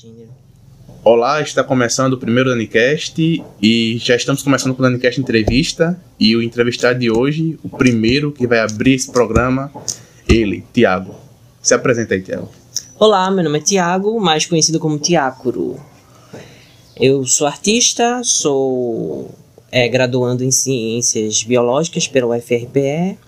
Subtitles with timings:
[0.00, 0.28] gênero.
[1.02, 3.20] Olá, está começando o primeiro Danicast
[3.60, 8.30] e já estamos começando com o Danicast Entrevista e o entrevistado de hoje, o primeiro
[8.30, 9.72] que vai abrir esse programa,
[10.28, 11.16] ele, Tiago.
[11.60, 12.48] Se apresenta aí, Tiago.
[12.96, 15.80] Olá, meu nome é Tiago, mais conhecido como Tiácoro.
[16.96, 19.34] Eu sou artista, sou
[19.72, 23.18] é, graduando em Ciências Biológicas pela UFRPE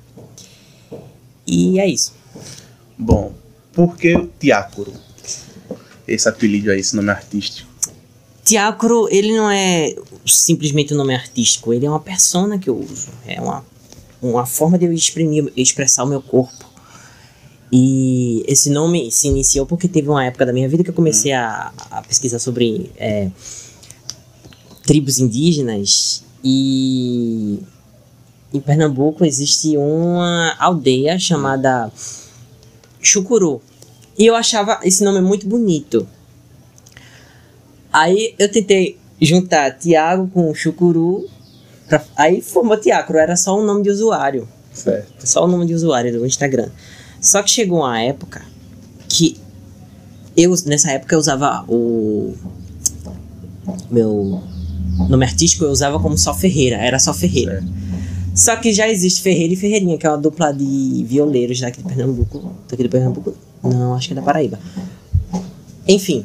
[1.44, 2.14] e é isso.
[2.96, 3.32] Bom,
[3.72, 5.09] por que o Tiácoro?
[6.12, 7.70] Esse apelido aí, esse nome artístico.
[8.44, 9.94] Tiácoro, ele não é
[10.26, 13.10] simplesmente um nome artístico, ele é uma persona que eu uso.
[13.26, 13.64] É uma,
[14.20, 16.68] uma forma de eu exprimir, expressar o meu corpo.
[17.72, 21.32] E esse nome se iniciou porque teve uma época da minha vida que eu comecei
[21.32, 23.30] a, a pesquisar sobre é,
[24.84, 27.60] tribos indígenas e
[28.52, 31.92] em Pernambuco existe uma aldeia chamada
[33.00, 33.62] Chucuru.
[34.18, 36.06] E eu achava esse nome muito bonito.
[37.92, 41.28] Aí eu tentei juntar Tiago com Chucuru.
[41.88, 44.46] Pra, aí formou Tiago, era só um nome de usuário.
[44.72, 45.26] Certo.
[45.26, 46.70] Só o nome de usuário do Instagram.
[47.20, 48.42] Só que chegou uma época
[49.08, 49.36] que
[50.36, 52.34] eu, nessa época, eu usava o
[53.90, 54.42] meu
[55.08, 57.60] nome artístico, eu usava como só Ferreira, era só Ferreira.
[57.60, 57.80] Certo.
[58.34, 61.88] Só que já existe Ferreira e Ferreirinha, que é uma dupla de violeiros daqui de
[61.88, 62.54] Pernambuco.
[62.68, 63.34] Daqui de Pernambuco?
[63.62, 64.58] Não, acho que é da Paraíba.
[65.86, 66.24] Enfim.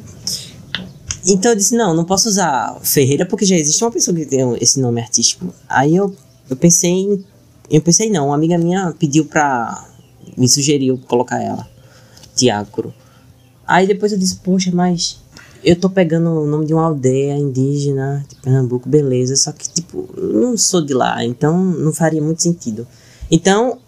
[1.26, 4.40] Então eu disse, não, não posso usar Ferreira porque já existe uma pessoa que tem
[4.60, 5.52] esse nome artístico.
[5.68, 6.14] Aí eu,
[6.48, 7.24] eu pensei em,
[7.68, 9.86] Eu pensei, não, uma amiga minha pediu pra.
[10.36, 11.68] me sugeriu colocar ela.
[12.36, 12.94] Tiácoro.
[13.66, 15.18] Aí depois eu disse, poxa, mas
[15.64, 20.08] eu tô pegando o nome de uma aldeia indígena de Pernambuco, beleza, só que, tipo,
[20.16, 22.86] não sou de lá, então não faria muito sentido.
[23.28, 23.78] Então,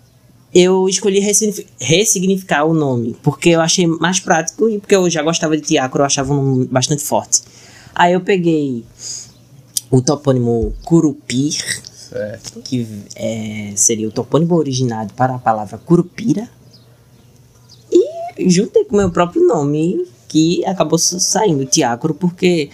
[0.60, 5.22] eu escolhi ressignifi- ressignificar o nome, porque eu achei mais prático e porque eu já
[5.22, 7.42] gostava de Tiácoro, eu achava um nome bastante forte.
[7.94, 8.84] Aí eu peguei
[9.90, 11.54] o topônimo Curupir,
[12.10, 12.60] Certo.
[12.62, 16.48] que é, seria o topônimo originado para a palavra Curupira,
[17.90, 22.70] e juntei com o meu próprio nome, que acabou sa- saindo Tiácoro, porque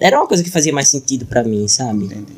[0.00, 2.04] era uma coisa que fazia mais sentido para mim, sabe?
[2.04, 2.32] Entendi.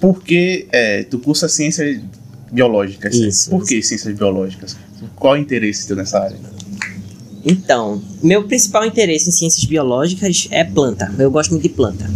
[0.00, 2.00] Porque é, tu cursa ciências
[2.50, 3.14] biológicas.
[3.14, 4.76] Isso, Por que ciências biológicas?
[5.16, 6.36] Qual é o interesse teu nessa área?
[7.44, 11.12] Então, meu principal interesse em ciências biológicas é planta.
[11.18, 12.08] Eu gosto muito de planta.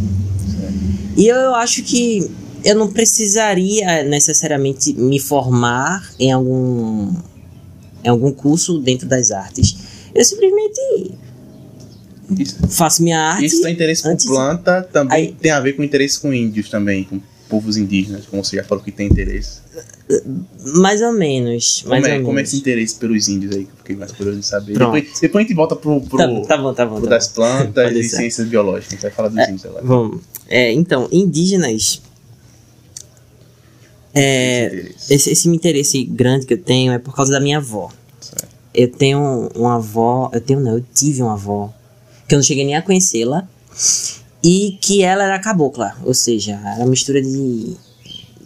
[1.16, 2.30] E eu acho que
[2.64, 7.12] eu não precisaria necessariamente me formar em algum
[8.04, 9.76] em algum curso dentro das artes.
[10.12, 11.12] Eu simplesmente
[12.36, 13.44] Isso, faço minha arte.
[13.46, 17.04] isso tem interesse antes- planta, também Aí- tem a ver com interesse com índios também,
[17.04, 19.60] com povos indígenas, como você já falou que tem interesse.
[20.76, 21.84] Mais ou menos.
[21.86, 24.46] Mais Como é, ou como é esse interesse pelos índios aí, fiquei mais curioso de
[24.46, 24.78] saber.
[24.78, 26.94] Depois, depois a gente volta pro, pro, Tá, tá bom, tá bom.
[26.96, 27.34] pro Tá das bom.
[27.72, 28.88] plantas e ciências biológicas.
[28.88, 29.84] A gente vai falar dos índios agora.
[29.84, 30.20] Vamos.
[30.48, 32.00] É, então, indígenas.
[34.14, 35.14] É, Esse interesse.
[35.14, 37.90] esse, esse interesse grande que eu tenho é por causa da minha avó.
[38.20, 38.46] Certo.
[38.74, 41.72] Eu tenho uma avó, eu tenho não, eu tive uma avó
[42.28, 43.46] que eu não cheguei nem a conhecê-la
[44.44, 47.74] e que ela era cabocla, ou seja, era uma mistura de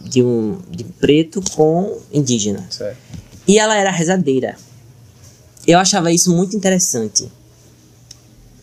[0.08, 2.66] de um de preto com indígena.
[2.70, 2.98] Certo.
[3.46, 4.56] E ela era rezadeira.
[5.66, 7.30] Eu achava isso muito interessante.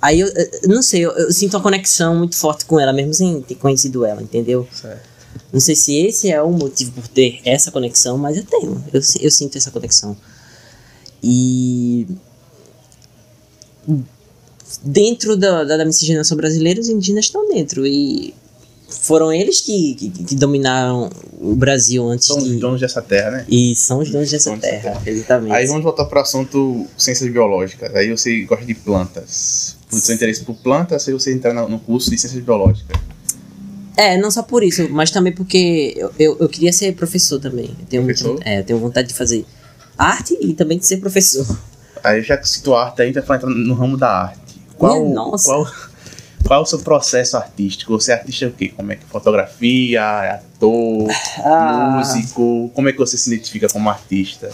[0.02, 3.14] Aí eu, eu não sei, eu, eu sinto uma conexão muito forte com ela, mesmo
[3.14, 4.68] sem ter conhecido ela, entendeu?
[4.72, 5.14] Certo.
[5.52, 8.84] Não sei se esse é o motivo por ter essa conexão, mas eu tenho.
[8.92, 10.18] Eu, eu sinto essa conexão.
[11.22, 12.08] E.
[14.82, 17.86] Dentro da, da, da miscigenação brasileira, os indígenas estão dentro.
[17.86, 18.34] E
[19.02, 21.10] foram eles que, que, que dominaram
[21.40, 22.58] o Brasil antes São os de.
[22.58, 23.46] donos dessa terra, né?
[23.50, 25.54] E são os donos dessa Donos dessa terra, exatamente.
[25.54, 27.94] Aí vamos voltar para o assunto ciências biológicas.
[27.96, 29.76] Aí você gosta de plantas.
[29.90, 32.98] Por seu interesse por plantas, aí você entrar no curso de ciências biológicas.
[33.96, 37.76] É, não só por isso, mas também porque eu, eu, eu queria ser professor também.
[37.80, 38.40] Eu tenho, Professor?
[38.44, 39.46] é, eu tenho vontade de fazer
[39.98, 41.46] arte e também de ser professor.
[42.04, 44.40] Aí já que citou arte, a gente vai entrar no ramo da arte.
[44.78, 45.48] Qual, Minha nossa.
[45.48, 45.68] qual,
[46.46, 47.92] qual é o seu processo artístico?
[48.00, 48.70] Você é artista o quê?
[48.76, 51.08] Como é que fotografia, é ator,
[51.44, 51.96] Ah.
[51.98, 52.70] músico?
[52.74, 54.52] Como é que você se identifica como artista?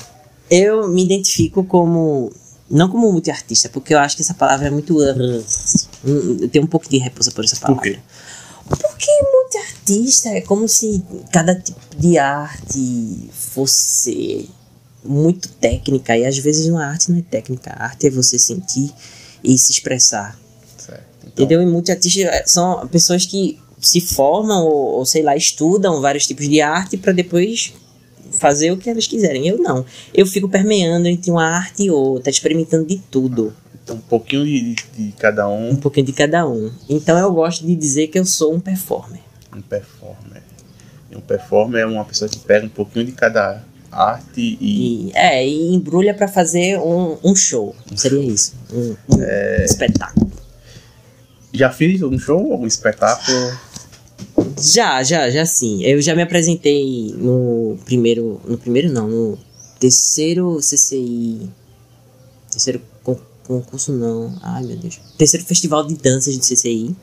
[0.50, 2.31] Eu me identifico como.
[2.69, 4.95] Não como multiartista, porque eu acho que essa palavra é muito.
[5.00, 7.83] Hum, Eu tenho um pouco de repulsa por essa palavra.
[7.83, 8.00] quê?
[8.68, 14.47] Porque multiartista é como se cada tipo de arte fosse
[15.03, 18.91] muito técnica, e às vezes uma arte não é técnica, a arte é você sentir
[19.44, 20.38] e se expressar.
[21.33, 21.61] Então, Entendeu?
[21.61, 26.47] E multiartistas é, são pessoas que se formam ou, ou, sei lá, estudam vários tipos
[26.47, 27.73] de arte para depois
[28.31, 29.47] fazer o que elas quiserem.
[29.47, 29.85] Eu não.
[30.13, 33.53] Eu fico permeando entre uma arte e outra, experimentando de tudo.
[33.89, 35.75] Um pouquinho de, de cada um um.
[35.75, 36.71] pouquinho de cada um.
[36.87, 39.21] Então eu gosto de dizer que eu sou um performer.
[39.55, 40.43] Um performer.
[41.11, 45.07] Um performer é uma pessoa que pega um pouquinho de cada arte e.
[45.07, 47.75] E, é, e embrulha pra fazer um, um show.
[47.95, 48.53] Seria isso.
[48.71, 49.23] Um, um
[49.63, 50.28] espetáculo.
[51.54, 53.57] Já fiz um show, algum espetáculo?
[54.62, 55.81] Já, já, já sim.
[55.84, 58.40] Eu já me apresentei no primeiro.
[58.46, 59.38] No primeiro não, no
[59.80, 61.50] terceiro CCI.
[62.51, 64.38] Terceiro con- concurso não.
[64.44, 65.00] Ai meu Deus.
[65.18, 66.96] Terceiro festival de danças do CCI.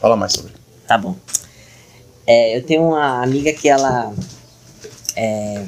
[0.00, 0.52] Fala mais sobre.
[0.86, 1.14] Tá bom.
[2.26, 4.14] É, eu tenho uma amiga que ela
[5.16, 5.66] é,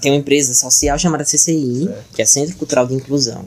[0.00, 3.44] tem uma empresa social chamada CCI, que é Centro Cultural de Inclusão.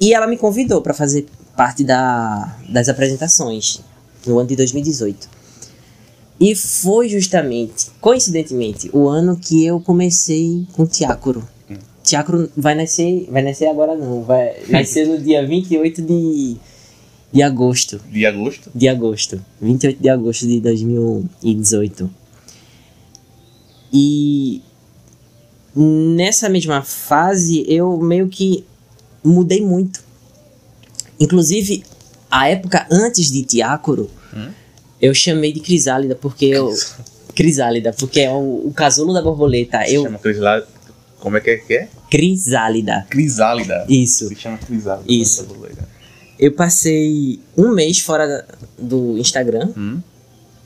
[0.00, 3.80] E ela me convidou para fazer parte da, das apresentações
[4.26, 5.28] no ano de 2018.
[6.38, 11.46] E foi justamente, coincidentemente, o ano que eu comecei com teatro.
[12.02, 16.56] Teatro vai nascer, vai nascer agora não, vai nascer no dia 28 de,
[17.32, 18.70] de agosto De agosto?
[18.72, 22.10] de agosto, 28 de agosto de 2018.
[23.92, 24.62] E
[25.74, 28.64] nessa mesma fase eu meio que
[29.24, 30.05] mudei muito.
[31.18, 31.84] Inclusive,
[32.30, 34.10] a época antes de Tiácoro,
[35.00, 36.72] eu chamei de Crisálida porque eu.
[37.34, 39.86] Crisálida, porque é o, o casulo da borboleta.
[39.88, 40.04] Eu.
[40.04, 40.66] Chama Crisálida.
[41.18, 41.88] Como é que é que é?
[42.10, 43.06] Crisálida.
[43.10, 43.84] Crisálida.
[43.88, 44.28] Isso.
[44.28, 45.04] Se chama Crisálida.
[45.12, 45.46] Isso.
[46.38, 48.46] Eu passei um mês fora
[48.78, 50.00] do Instagram, Hum.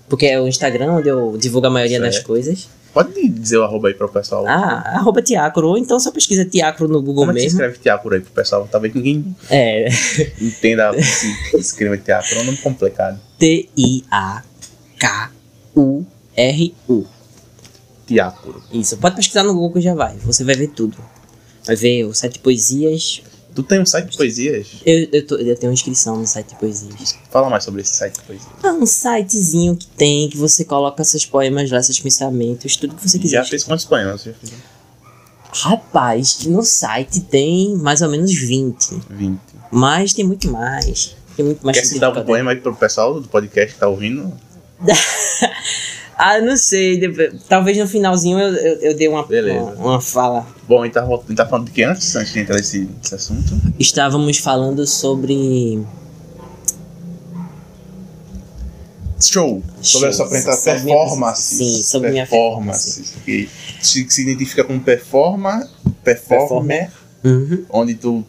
[0.08, 2.26] porque é o Instagram onde eu divulgo a maioria das Certo.
[2.26, 2.68] coisas.
[2.92, 4.44] Pode dizer o arroba aí pro pessoal.
[4.48, 7.48] Ah, arroba Tiacro, ou então só pesquisa Tiacro no Google Como é mesmo.
[7.50, 8.66] escreve teatro aí pro pessoal?
[8.70, 9.88] Talvez ninguém É,
[10.40, 12.36] entenda se escreve teatro.
[12.36, 13.20] É um nome complicado.
[15.76, 17.06] T-I-A-K-U-R-U.
[18.06, 18.62] Teatro.
[18.72, 20.96] Isso, pode pesquisar no Google que já vai, você vai ver tudo.
[21.64, 23.22] Vai ver o site de poesias.
[23.60, 24.68] Tu tem um site de poesias?
[24.86, 27.14] Eu, eu, tô- eu tenho uma inscrição no site de poesias.
[27.30, 28.48] Fala mais sobre esse site de poesias.
[28.64, 33.06] É um sitezinho que tem, que você coloca seus poemas lá, seus pensamentos, tudo que
[33.06, 33.36] você quiser.
[33.36, 34.22] Já fez quantos poemas?
[34.24, 34.50] Já fiz
[35.52, 39.02] Rapaz, no site tem mais ou menos 20.
[39.10, 39.38] 20.
[39.70, 41.14] Mas tem muito mais.
[41.36, 44.32] Tem muito mais Quer citar um poema aí pro pessoal do podcast que tá ouvindo?
[46.22, 47.00] Ah, não sei.
[47.48, 49.58] Talvez no finalzinho eu, eu, eu dei uma, Beleza.
[49.58, 50.46] uma, uma fala.
[50.68, 53.58] Bom, gente tá, gente tá falando de que antes, antes de entrar nesse, nesse assunto?
[53.78, 55.82] Estávamos falando sobre.
[59.20, 59.62] Show.
[59.82, 60.74] Sobre a sua apresentação.
[60.74, 61.42] Performance.
[61.42, 63.02] sim, sobre minha performance.
[63.24, 63.48] Que
[63.80, 65.68] se, se identifica como performa,
[66.04, 66.90] performer,
[67.22, 67.64] Uhum.
[67.70, 68.24] onde tu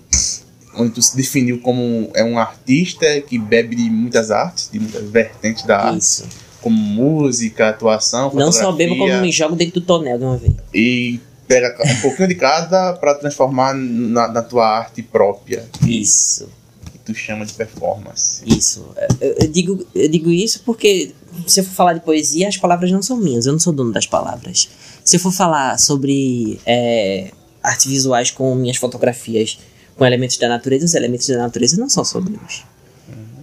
[0.75, 5.03] onde tu se definiu como é um artista que bebe de muitas artes, de muitas
[5.09, 6.23] vertentes da arte, Isso.
[6.61, 10.53] Como música, atuação, Não só bebo como me jogo dentro do tonel de uma vez.
[10.73, 16.47] e pega um pouquinho de cada para transformar na, na tua arte própria, Isso.
[16.91, 18.41] que tu chama de performance.
[18.45, 18.85] Isso.
[19.19, 21.11] Eu, eu digo, eu digo isso porque
[21.47, 23.45] se eu for falar de poesia, as palavras não são minhas.
[23.45, 24.69] Eu não sou dono das palavras.
[25.03, 27.31] Se eu for falar sobre é,
[27.63, 29.57] artes visuais com minhas fotografias,
[29.97, 32.63] com elementos da natureza, os elementos da natureza não são só meus.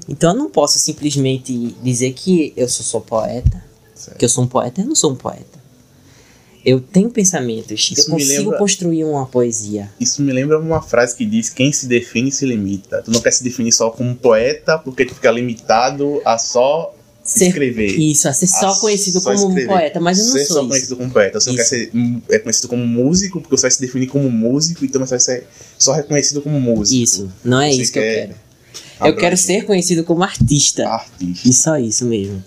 [0.09, 3.63] Então eu não posso simplesmente dizer que eu sou só poeta,
[3.95, 4.17] Certo.
[4.19, 4.81] que eu sou um poeta.
[4.81, 5.59] Eu não sou um poeta.
[6.65, 7.91] Eu tenho pensamentos.
[7.93, 9.91] Isso eu consigo lembra- construir uma poesia.
[10.01, 13.03] Isso me lembra uma frase que diz: quem se define se limita.
[13.03, 17.49] Tu não quer se definir só como poeta porque tu fica limitado a só Ser-
[17.49, 17.87] escrever.
[17.99, 19.69] Isso, a ser só A conhecido só como escrever.
[19.69, 20.69] poeta, mas eu não ser sou só isso.
[20.71, 21.41] conhecido como poeta.
[21.41, 21.93] Você não quer ser
[22.31, 25.47] é conhecido como músico porque você vai se definir como músico, então você vai ser
[25.79, 27.03] só reconhecido como músico.
[27.03, 28.35] Isso, não é Você isso que eu quer
[29.05, 30.89] Eu quero ser conhecido como artista.
[30.89, 31.49] artista.
[31.49, 32.43] E só isso mesmo.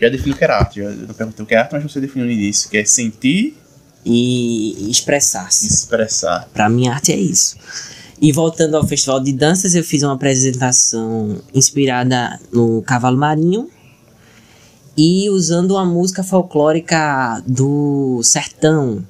[0.00, 0.80] Já definiu o que era arte.
[0.80, 3.56] Eu não perguntei o que é arte, mas você definiu no início, que é sentir
[4.04, 5.66] E e expressar-se.
[5.66, 6.48] expressar.
[6.52, 7.56] Pra mim, arte é isso.
[8.20, 13.68] E voltando ao festival de danças, eu fiz uma apresentação inspirada no Cavalo Marinho
[14.96, 19.04] e usando uma música folclórica do Sertão,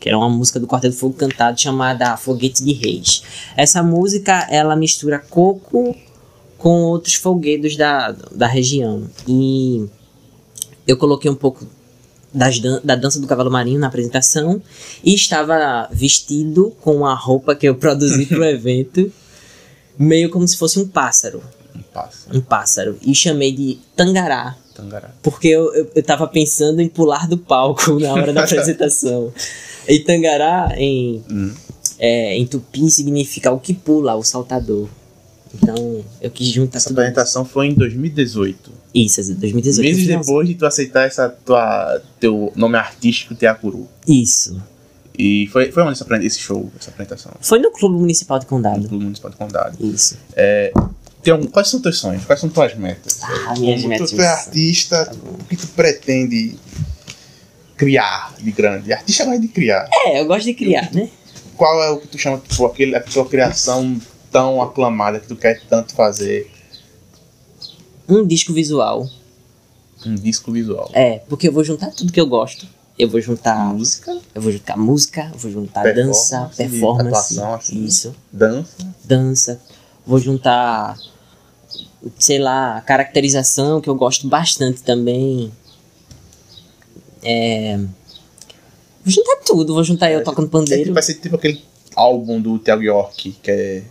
[0.00, 3.22] que era uma música do Quarteto Fogo Cantado chamada Foguete de Reis.
[3.56, 5.94] Essa música ela mistura coco
[6.56, 9.04] com outros folguedos da, da região.
[9.28, 9.86] E
[10.86, 11.66] eu coloquei um pouco
[12.32, 14.62] dan da dança do cavalo marinho na apresentação
[15.04, 19.12] e estava vestido com a roupa que eu produzi pro evento,
[19.98, 21.42] meio como se fosse um pássaro,
[21.74, 22.26] Um passo.
[22.32, 25.10] um pássaro, e chamei de Tangará, Tangará.
[25.22, 29.32] porque eu, eu, eu pensando em pular do palco na hora da apresentação.
[29.88, 31.52] E Tangará em, Hum.
[31.98, 34.88] é, em tupi significa o que pula, o saltador.
[35.54, 38.70] Então eu quis juntar Essa tudo apresentação foi em 2018.
[38.94, 39.84] isso, 2018.
[39.84, 40.20] Meses no finalzinho.
[40.36, 43.88] depois de tu aceitar essa tua, teu nome artístico Teacuru.
[44.06, 44.60] Isso.
[45.18, 47.32] E foi, foi onde esse, show, essa apresentação?
[47.40, 48.88] Foi no Clube Municipal de No Condado.
[48.88, 49.76] Clube Municipal de Condado.
[49.84, 50.16] Isso.
[51.22, 52.24] Tem algum, quais são teus sonhos?
[52.24, 53.18] Quais são tuas metas?
[53.22, 54.10] Ah, minhas Como metas.
[54.10, 56.56] Tu, tu é artista, o que tu pretende
[57.80, 58.92] criar de grande?
[58.92, 59.88] Artista gosta de criar.
[59.90, 61.08] É, eu gosto de criar, né?
[61.56, 63.98] Qual é o que tu chama, tipo, aquele, a tua criação
[64.30, 66.50] tão aclamada que tu quer tanto fazer?
[68.06, 69.08] Um disco visual.
[70.04, 70.90] Um disco visual.
[70.92, 72.66] É, porque eu vou juntar tudo que eu gosto.
[72.98, 73.72] Eu vou juntar.
[73.72, 77.08] Música, Eu vou juntar música, eu vou juntar Performance, dança, performance.
[77.08, 77.82] atuação, assim.
[77.84, 78.14] Isso.
[78.30, 78.76] dança.
[79.04, 79.60] Dança.
[80.06, 80.98] Vou juntar.
[82.18, 85.50] Sei lá, caracterização, que eu gosto bastante também.
[87.22, 87.76] É.
[89.04, 90.82] Vou juntar tudo, vou juntar eu tocando É, pandeiro.
[90.84, 91.62] tipo, vai ser tipo aquele
[91.96, 93.82] álbum do Thiago York, que é.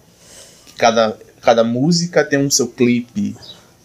[0.66, 3.36] Que cada, cada música tem um seu clipe.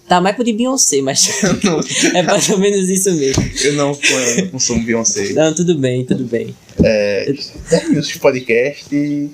[0.09, 1.29] Tá mais pro de Beyoncé, mas
[2.15, 3.43] é mais ou menos isso mesmo.
[3.63, 5.33] Eu não, eu não consumo Beyoncé.
[5.33, 6.55] Não, tudo bem, tudo bem.
[7.71, 9.31] Terminamos o podcast.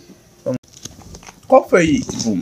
[1.49, 2.39] Qual foi, tipo,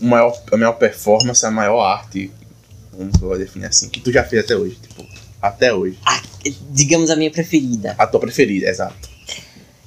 [0.00, 2.30] o maior, a maior performance, a maior arte,
[2.90, 4.78] vamos definir assim, que tu já fez até hoje?
[4.80, 5.04] Tipo,
[5.40, 5.98] até hoje.
[6.04, 6.22] Ah,
[6.70, 7.94] digamos a minha preferida.
[7.98, 9.08] A tua preferida, exato.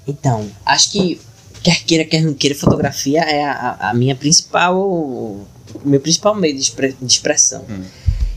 [0.08, 1.22] Então, acho que
[1.64, 4.78] quer queira, quer não queira, fotografia é a, a- a minha principal.
[4.80, 5.46] O
[5.86, 7.66] meu principal meio de, expre- de expressão.
[7.70, 7.84] Hum.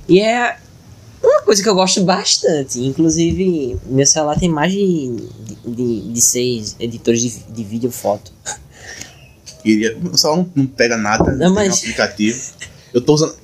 [0.09, 0.57] E é
[1.23, 2.79] uma coisa que eu gosto bastante.
[2.81, 5.17] Inclusive, meu celular tem mais de,
[5.67, 8.31] de, de seis editores de, de vídeo e foto.
[9.63, 12.41] Queria, o celular não, não pega nada Não, no mas- aplicativo.
[12.93, 13.35] Eu tô usando.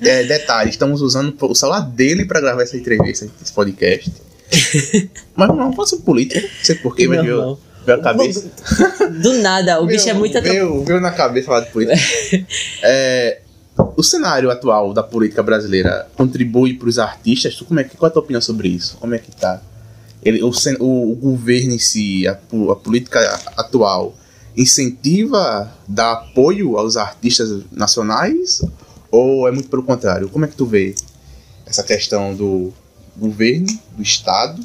[0.00, 4.12] É, detalhe, estamos usando o celular dele pra gravar essa entrevista, esse podcast.
[5.36, 7.58] mas não, faço política, não sei porquê, mas veio, não.
[7.84, 8.50] veio a cabeça.
[9.22, 11.98] Do nada, o bicho é Veio- muito veio, veio na cabeça falar de política.
[12.82, 13.40] É,
[13.96, 17.54] o cenário atual da política brasileira contribui para os artistas?
[17.54, 18.96] Tu, como é qual é a tua opinião sobre isso?
[18.98, 19.60] Como é que tá?
[20.22, 23.20] Ele, o, o, o governo em si, a, a política
[23.56, 24.14] atual,
[24.56, 28.62] incentiva, dá apoio aos artistas nacionais?
[29.10, 30.28] Ou é muito pelo contrário?
[30.28, 30.94] Como é que tu vê
[31.66, 32.72] essa questão do
[33.16, 34.64] governo, do Estado,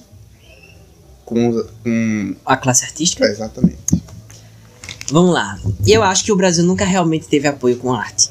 [1.26, 3.26] com, com a classe artística.
[3.26, 3.78] exatamente.
[5.12, 5.60] Vamos lá.
[5.86, 8.30] Eu acho que o Brasil nunca realmente teve apoio com arte.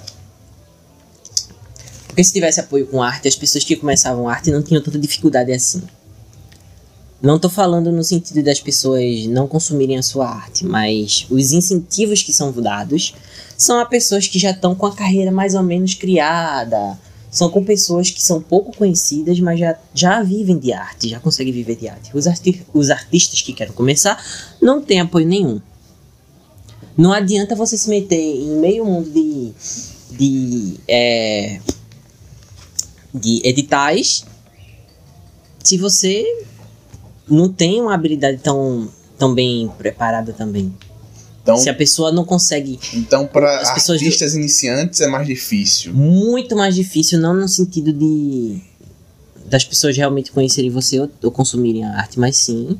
[2.07, 5.52] Porque se tivesse apoio com arte, as pessoas que começavam arte não tinham tanta dificuldade
[5.52, 5.83] assim.
[7.22, 12.20] Não tô falando no sentido das pessoas não consumirem a sua arte, mas os incentivos
[12.20, 13.14] que são dados
[13.56, 16.98] são a pessoas que já estão com a carreira mais ou menos criada.
[17.30, 21.52] São com pessoas que são pouco conhecidas, mas já, já vivem de arte, já conseguem
[21.52, 22.10] viver de arte.
[22.12, 24.20] Os, arti os artistas que querem começar
[24.60, 25.60] não têm apoio nenhum.
[26.96, 29.52] Não adianta você se meter em meio mundo de,
[30.10, 31.60] de, é,
[33.14, 34.24] de editais
[35.62, 36.26] se você
[37.32, 40.72] não tem uma habilidade tão, tão bem preparada também.
[41.42, 42.78] Então, Se a pessoa não consegue.
[42.94, 45.92] Então, para As pessoas- artistas iniciantes é mais difícil.
[45.92, 48.60] Muito mais difícil, não no sentido de.
[49.46, 52.78] das pessoas realmente conhecerem você ou, ou consumirem a arte, mas sim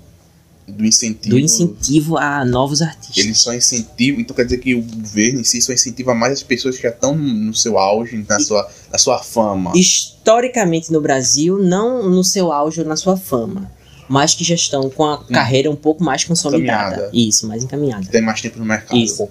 [0.69, 1.35] Do incentivo.
[1.35, 3.17] do incentivo a novos artistas.
[3.19, 6.43] Ele só incentiva, então quer dizer que o governo em si só incentiva mais as
[6.45, 9.73] pessoas que já estão no seu auge, na sua, na sua fama.
[9.75, 13.71] historicamente no Brasil, não no seu auge ou na sua fama,
[14.13, 16.97] mas que já estão com a carreira um pouco mais consolidada.
[16.97, 17.11] Encaminhada.
[17.15, 18.07] Isso, mais encaminhada.
[18.11, 18.95] Tem mais tempo no mercado.
[18.95, 19.27] Isso.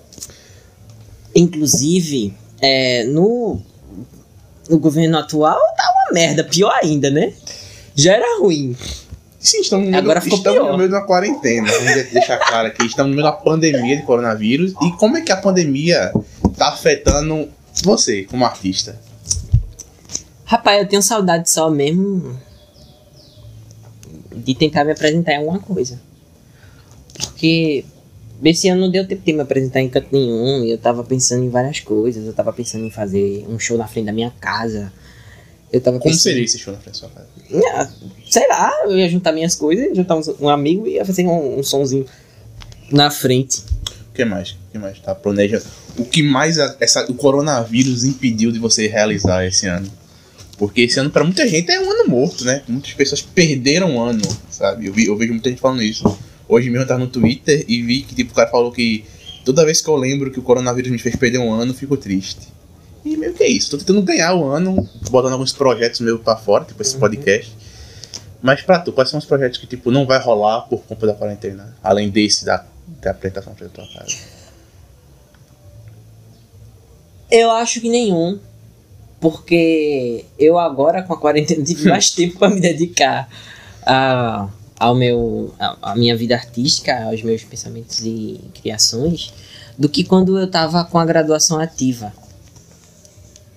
[1.35, 3.61] Inclusive, é, no,
[4.67, 7.31] no governo atual tá uma merda, pior ainda, né?
[7.93, 8.75] Já era ruim.
[9.39, 10.71] Sim, estamos no meio, Agora ficou estamos pior.
[10.71, 11.71] no meio de uma quarentena.
[11.71, 12.83] Vamos deixar claro aqui.
[12.83, 14.73] Estamos no meio da pandemia de coronavírus.
[14.81, 16.11] E como é que a pandemia
[16.57, 17.47] tá afetando
[17.83, 18.99] você como artista?
[20.43, 22.35] Rapaz, eu tenho saudade só mesmo
[24.35, 25.99] de tentar me apresentar em alguma coisa.
[27.13, 27.83] Porque
[28.43, 30.63] esse ano não deu tempo de me apresentar em canto nenhum.
[30.65, 32.25] Eu tava pensando em várias coisas.
[32.25, 34.91] Eu tava pensando em fazer um show na frente da minha casa.
[35.71, 36.23] Eu tava Como pensando.
[36.23, 37.27] seria esse show na frente da sua casa?
[37.75, 37.89] Ah,
[38.29, 41.63] sei lá, eu ia juntar minhas coisas, juntar um, amigo e ia fazer um, um
[41.63, 42.05] sonzinho
[42.91, 43.61] na frente.
[44.09, 44.51] O que mais?
[44.51, 45.63] O que mais tá planejando?
[45.97, 49.89] O que mais a- essa, o coronavírus impediu de você realizar esse ano?
[50.61, 52.61] Porque esse ano, pra muita gente, é um ano morto, né?
[52.67, 54.85] Muitas pessoas perderam um ano, sabe?
[54.85, 56.03] Eu, vi- eu vejo muita gente falando isso.
[56.47, 59.03] Hoje mesmo eu tava no Twitter e vi que tipo, o cara falou que
[59.43, 62.47] toda vez que eu lembro que o coronavírus me fez perder um ano, fico triste.
[63.03, 63.71] E meio que é isso.
[63.71, 67.51] Tô tentando ganhar o ano, botando alguns projetos meus pra fora, tipo esse podcast.
[68.39, 71.15] Mas pra tu, quais são os projetos que tipo não vai rolar por conta da
[71.15, 71.75] quarentena?
[71.81, 72.63] Além desse da,
[73.01, 74.15] da apresentação pra tua casa.
[77.31, 78.39] Eu acho que nenhum.
[79.21, 83.29] Porque eu agora com a quarentena tive mais tempo pra me dedicar
[83.85, 89.31] a, ao meu, à minha vida artística, aos meus pensamentos e criações,
[89.77, 92.11] do que quando eu estava com a graduação ativa.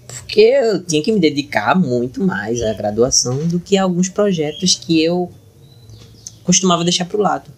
[0.07, 4.75] Porque eu tinha que me dedicar muito mais à graduação do que a alguns projetos
[4.75, 5.33] que eu
[6.45, 7.51] costumava deixar para o lado.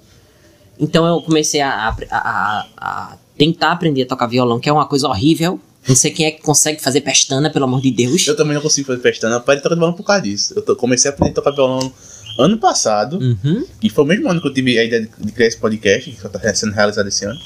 [0.79, 4.87] Então eu comecei a, a, a, a, tentar aprender a tocar violão, que é uma
[4.87, 5.61] coisa horrível.
[5.89, 8.27] Não sei quem é que consegue fazer pestana, pelo amor de Deus.
[8.27, 9.37] Eu também não consigo fazer pestana.
[9.37, 10.55] Eu parei de tocar violão por causa disso.
[10.57, 11.93] Eu comecei a aprender a tocar violão
[12.39, 13.19] ano passado.
[13.19, 13.65] Uhum.
[13.83, 16.11] E foi o mesmo ano que eu tive a ideia de, de criar esse podcast,
[16.11, 17.39] que só está sendo realizado esse ano.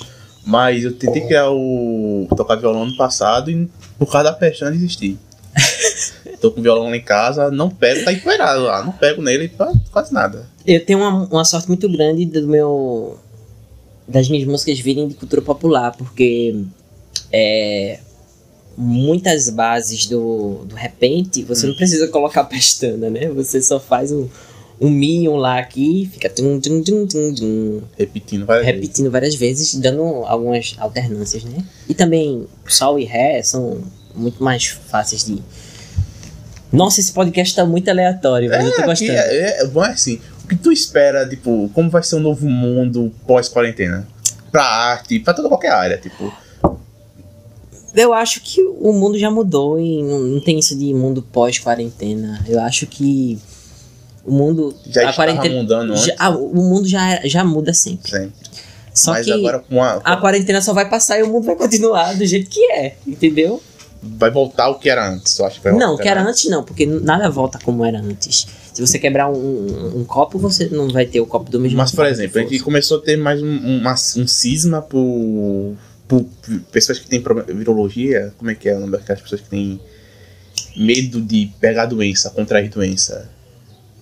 [0.45, 2.27] Mas eu tentei criar o.
[2.37, 3.69] tocar violão ano passado e
[3.99, 5.19] por causa da pestana desisti.
[6.41, 9.49] Tô com o violão lá em casa, não pego, tá empoeirado lá, não pego nele
[9.49, 10.47] pra quase nada.
[10.67, 13.19] Eu tenho uma, uma sorte muito grande do meu.
[14.09, 16.65] das minhas músicas virem de cultura popular, porque
[17.31, 17.99] é,
[18.77, 21.71] muitas bases do, do repente você hum.
[21.71, 23.29] não precisa colocar pestana, né?
[23.29, 24.29] Você só faz um,
[24.81, 29.12] um Minion lá aqui, fica tum, tum, tum, tum, tum, repetindo várias repetindo vezes.
[29.12, 31.65] várias vezes, dando algumas alternâncias, né?
[31.89, 33.83] E também Sol e Ré são
[34.15, 35.43] muito mais fáceis de.
[36.73, 39.11] Nossa, esse podcast tá muito aleatório, mas é, eu tô gostando.
[39.12, 40.21] É, é, bom é assim.
[40.45, 44.07] O que tu espera, tipo, como vai ser um novo mundo pós-quarentena?
[44.50, 46.33] Pra arte, pra toda qualquer área, tipo.
[47.95, 52.45] Eu acho que o mundo já mudou e não, não tem isso de mundo pós-quarentena.
[52.49, 53.39] Eu acho que
[54.25, 54.75] o mundo.
[54.87, 58.11] Já a quarentena, mudando já, ah, o mundo já, já muda sempre.
[58.11, 58.51] Sempre.
[58.93, 61.45] Só Mas que agora com a, com a quarentena só vai passar e o mundo
[61.45, 63.63] vai continuar do jeito que é, entendeu?
[64.03, 66.49] Vai voltar o que era antes, eu acho que vai Não, o que era antes
[66.51, 68.47] não, porque nada volta como era antes.
[68.73, 71.77] Se você quebrar um, um, um copo, você não vai ter o copo do mesmo
[71.77, 75.77] Mas, por exemplo, a gente começou a ter mais um, uma, um cisma por
[76.73, 78.33] pessoas que têm virologia.
[78.38, 79.81] Como é que é o nome daquelas pessoas que têm
[80.76, 83.29] medo de pegar doença, contrair doença?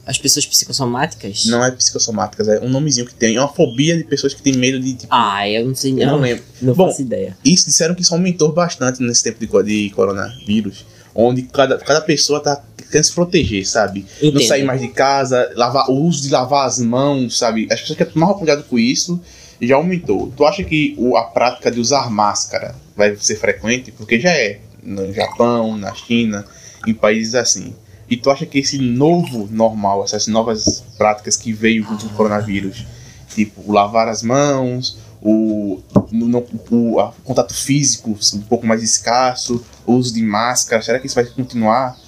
[0.06, 1.44] As pessoas psicossomáticas?
[1.44, 3.36] Não é psicossomáticas, é um nomezinho que tem.
[3.36, 4.94] É uma fobia de pessoas que têm medo de.
[4.94, 5.92] Tipo, ah, eu não sei.
[5.92, 6.44] Eu não, não lembro.
[6.62, 7.36] Não Bom, faço ideia.
[7.44, 10.86] Isso disseram que isso aumentou bastante nesse tempo de, de coronavírus.
[11.14, 14.06] Onde cada, cada pessoa tá querendo se proteger, sabe?
[14.16, 14.34] Entendo.
[14.34, 17.66] Não sair mais de casa, lavar, o uso de lavar as mãos, sabe?
[17.70, 19.20] As pessoas querem tomar cuidado com isso
[19.60, 20.32] já aumentou.
[20.36, 23.90] Tu acha que a prática de usar máscara vai ser frequente?
[23.92, 24.60] Porque já é.
[24.82, 26.44] No Japão, na China,
[26.86, 27.74] em países assim.
[28.08, 32.86] E tu acha que esse novo normal, essas novas práticas que veio com o coronavírus,
[33.34, 36.38] tipo lavar as mãos, o, no,
[36.70, 41.16] o, o contato físico um pouco mais escasso, o uso de máscara, será que isso
[41.16, 41.98] vai continuar?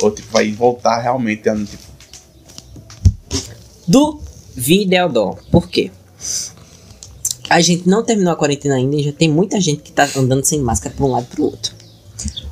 [0.00, 1.54] Ou tipo, vai voltar realmente a.
[1.54, 1.82] Tipo...
[5.50, 5.90] Por quê?
[7.50, 10.44] A gente não terminou a quarentena ainda e já tem muita gente que tá andando
[10.44, 11.74] sem máscara para um lado e pro outro.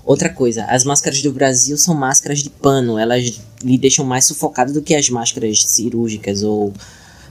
[0.04, 4.72] Outra coisa, as máscaras do Brasil são máscaras de pano, elas lhe deixam mais sufocado
[4.72, 6.72] do que as máscaras cirúrgicas ou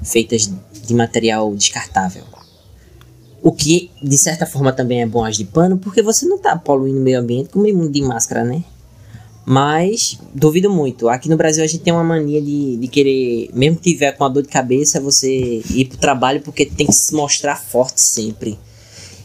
[0.02, 0.50] feitas
[0.86, 2.24] de material descartável.
[3.44, 6.56] O que, de certa forma, também é bom as de pano, porque você não está
[6.56, 8.64] poluindo o meio ambiente com meio mundo de máscara, né?
[9.50, 11.08] Mas duvido muito.
[11.08, 14.26] Aqui no Brasil a gente tem uma mania de, de querer, mesmo que tiver com
[14.26, 18.60] uma dor de cabeça, você ir pro trabalho porque tem que se mostrar forte sempre.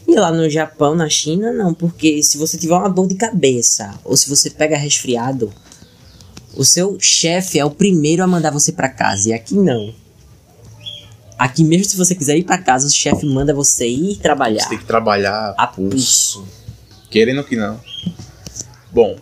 [0.07, 3.99] E lá no Japão, na China, não, porque se você tiver uma dor de cabeça
[4.05, 5.51] ou se você pega resfriado,
[6.55, 9.27] o seu chefe é o primeiro a mandar você para casa.
[9.27, 9.93] E aqui não.
[11.37, 14.63] Aqui mesmo se você quiser ir para casa, o chefe manda você ir trabalhar.
[14.63, 16.47] Você tem que trabalhar a pulso.
[17.09, 17.77] Querendo que não.
[18.89, 19.17] Bom,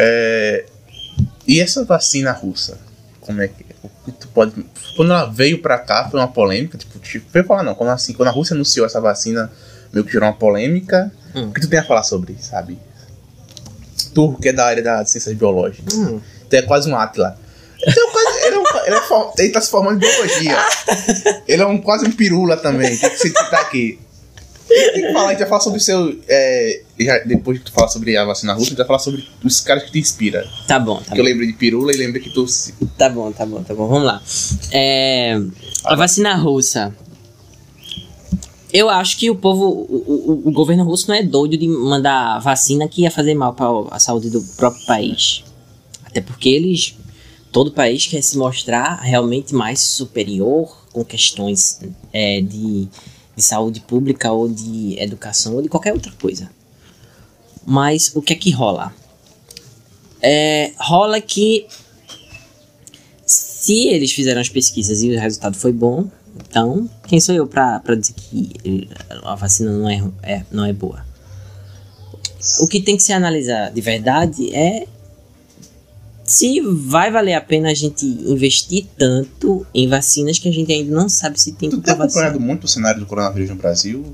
[0.00, 0.64] é...
[1.46, 2.78] e essa vacina russa?
[3.20, 3.64] Como é que
[4.18, 4.52] tu pode
[4.96, 8.12] quando ela veio para cá foi uma polêmica, tipo, tipo, foi falar não, quando assim,
[8.12, 9.50] quando a Rússia anunciou essa vacina
[9.92, 11.10] meio que gerou uma polêmica.
[11.34, 11.48] Hum.
[11.48, 12.78] O que tu tem a falar sobre, sabe?
[14.14, 15.94] Tu, que é da área das ciências biológicas.
[15.94, 16.20] Hum.
[16.48, 17.38] Tu é quase um Atila.
[17.82, 18.08] Então,
[18.44, 20.58] ele, é um, ele, é, ele tá se formando em biologia.
[21.48, 22.96] ele é um, quase um pirula também.
[22.96, 23.98] Tem que citar aqui.
[24.70, 26.16] Tem que falar, a gente vai falar sobre o seu.
[26.28, 29.28] É, já, depois que tu falar sobre a vacina russa, a gente vai falar sobre
[29.44, 30.44] os caras que te inspiram.
[30.68, 31.16] Tá bom, tá que bom.
[31.16, 32.46] eu lembrei de pirula e lembrei que tu.
[32.96, 33.88] Tá bom, tá bom, tá bom.
[33.88, 34.22] Vamos lá.
[34.70, 35.40] É,
[35.84, 36.94] a vacina russa.
[38.72, 42.38] Eu acho que o povo, o, o, o, governo russo não é doido de mandar
[42.38, 45.42] vacina que ia fazer mal para a saúde do próprio país.
[46.04, 46.94] Até porque eles,
[47.50, 51.80] todo país quer se mostrar realmente mais superior com questões
[52.12, 52.88] é, de,
[53.40, 56.50] de saúde pública ou de educação ou de qualquer outra coisa.
[57.66, 58.94] Mas o que é que rola?
[60.22, 61.66] É, rola que
[63.24, 67.80] se eles fizeram as pesquisas e o resultado foi bom, então, quem sou eu pra
[67.98, 68.88] dizer que
[69.22, 71.04] a vacina não é, é, não é boa?
[72.60, 74.86] O que tem que se analisar de verdade é
[76.30, 80.94] se vai valer a pena a gente investir tanto em vacinas que a gente ainda
[80.94, 84.04] não sabe se tem Tu tem acompanhado muito o cenário do coronavírus no Brasil?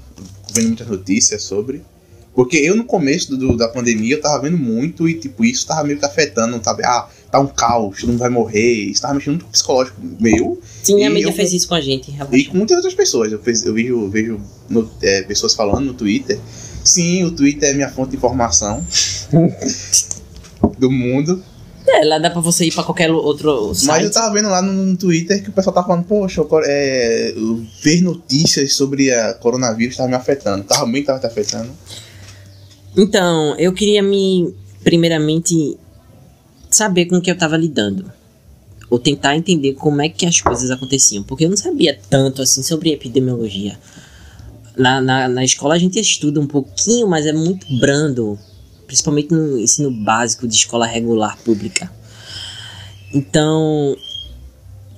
[0.54, 1.82] Vendo muitas notícias sobre?
[2.34, 5.84] Porque eu, no começo do- da pandemia, eu tava vendo muito e, tipo, isso tava
[5.84, 6.84] meio que afetando, sabe?
[6.84, 8.74] Ah, tá um caos, todo mundo vai morrer.
[8.90, 11.66] Isso tava mexendo muito com o psicológico meu Sim, a E mídia eu- fez isso
[11.66, 12.50] com a gente, e relaxa.
[12.50, 13.32] com muitas outras pessoas.
[13.32, 16.38] Eu, fiz- eu vejo, vejo no- é, pessoas falando no Twitter.
[16.84, 18.84] Sim, o Twitter é minha fonte de informação
[20.78, 21.42] do mundo.
[21.88, 24.04] É, lá dá pra você ir pra qualquer outro Mas site.
[24.04, 27.34] eu tava vendo lá no, Twitter que o pessoal tava falando, poxa, é,
[27.82, 30.64] ver notícias sobre a coronavírus tava me afetando.
[30.64, 31.70] Tava que tava te afetando.
[32.96, 35.76] Então, eu queria me, primeiramente,
[36.70, 38.10] saber com o que eu tava lidando.
[38.88, 41.22] Ou tentar entender como é que as coisas aconteciam.
[41.22, 43.78] Porque eu não sabia tanto, assim, sobre epidemiologia.
[44.76, 48.38] Na, na, na escola a gente estuda um pouquinho, mas é muito brando.
[48.86, 51.90] Principalmente no ensino básico de escola regular pública.
[53.12, 53.96] Então,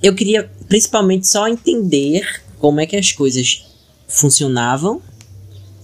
[0.01, 3.65] eu queria principalmente só entender como é que as coisas
[4.07, 5.01] funcionavam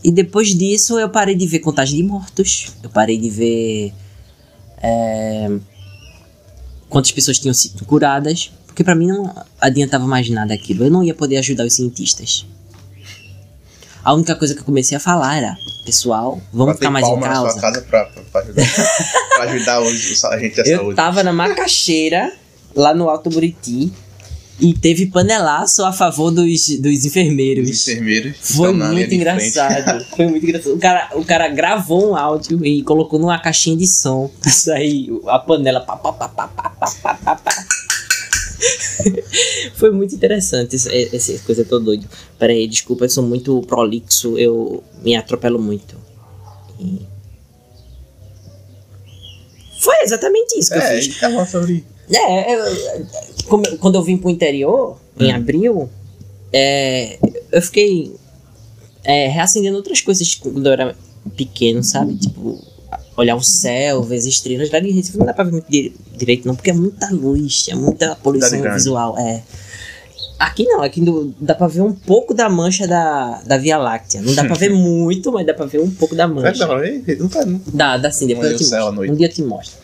[0.06, 2.68] e depois disso eu parei de ver contagem de mortos.
[2.84, 3.92] Eu parei de ver
[4.78, 5.50] é,
[6.88, 8.52] quantas pessoas tinham sido curadas.
[8.68, 10.84] Porque pra mim não adiantava mais nada aquilo.
[10.84, 12.46] Eu não ia poder ajudar os cientistas.
[14.06, 17.26] A única coisa que eu comecei a falar era, pessoal, vamos Batei ficar mais palma
[17.26, 17.44] em casa.
[17.44, 18.64] Na sua casa pra, pra ajudar,
[19.36, 20.96] pra ajudar hoje a gente a eu saúde.
[20.96, 22.32] tava na macaxeira,
[22.76, 23.92] lá no Alto Buriti,
[24.60, 27.68] e teve panelaço a favor dos, dos enfermeiros.
[27.68, 28.38] Os enfermeiros.
[28.40, 30.06] Foi muito engraçado.
[30.16, 30.76] Foi muito engraçado.
[30.76, 34.30] O cara, o cara gravou um áudio e colocou numa caixinha de som.
[34.46, 35.82] Isso aí, a panela.
[35.82, 37.66] Pá, pá, pá, pá, pá, pá, pá, pá.
[39.76, 42.08] Foi muito interessante essa, essa coisa tô doido.
[42.40, 45.96] Pera aí, desculpa, eu sou muito prolixo, eu me atropelo muito.
[46.80, 47.02] E-
[49.80, 51.16] Foi exatamente isso que eu É, fiz.
[51.16, 51.84] e tava sobre.
[52.12, 55.90] É, eu- quando eu vim pro interior, em abril,
[56.52, 57.18] é,
[57.52, 58.14] eu fiquei
[59.04, 60.96] é, reacendendo outras coisas quando eu era
[61.36, 62.16] pequeno, sabe?
[62.16, 62.60] Tipo,
[63.16, 64.72] olhar o céu, ver as estrelas.
[64.72, 65.70] Lá em Recife não dá pra ver muito
[66.16, 69.18] direito, não, porque é muita luz, é muita poluição visual.
[69.18, 69.42] É.
[70.38, 74.22] Aqui não, aqui no- dá pra ver um pouco da mancha da, da Via Láctea.
[74.22, 76.60] Não dá pra ver muito, mas dá pra ver um pouco da Será que mancha.
[76.60, 77.18] dá pra ver?
[77.20, 77.62] Não tá, não.
[77.74, 79.14] Dá, dá sim, depois eu te céu noite.
[79.14, 79.78] Um dia eu te mostro.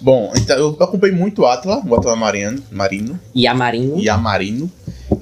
[0.00, 3.98] Bom, então eu acompanhei muito o Atla, o Atla Mariano, Marino, E a Marinho.
[3.98, 4.70] e a Marino,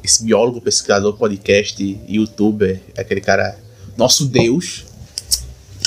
[0.03, 3.57] esse biólogo, pesquisador, podcast, youtuber, aquele cara,
[3.97, 4.87] nosso Deus,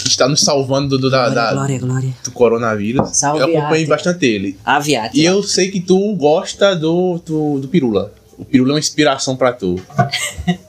[0.07, 2.13] está nos salvando do, da, glória, da- glória, glória.
[2.23, 3.17] do coronavírus.
[3.17, 3.95] Salve, eu acompanhei Atila.
[3.95, 4.57] bastante ele.
[4.63, 5.19] Aviate.
[5.19, 8.13] E eu sei que tu gosta do, do, do Pirula.
[8.37, 9.79] O Pirula é uma inspiração pra tu.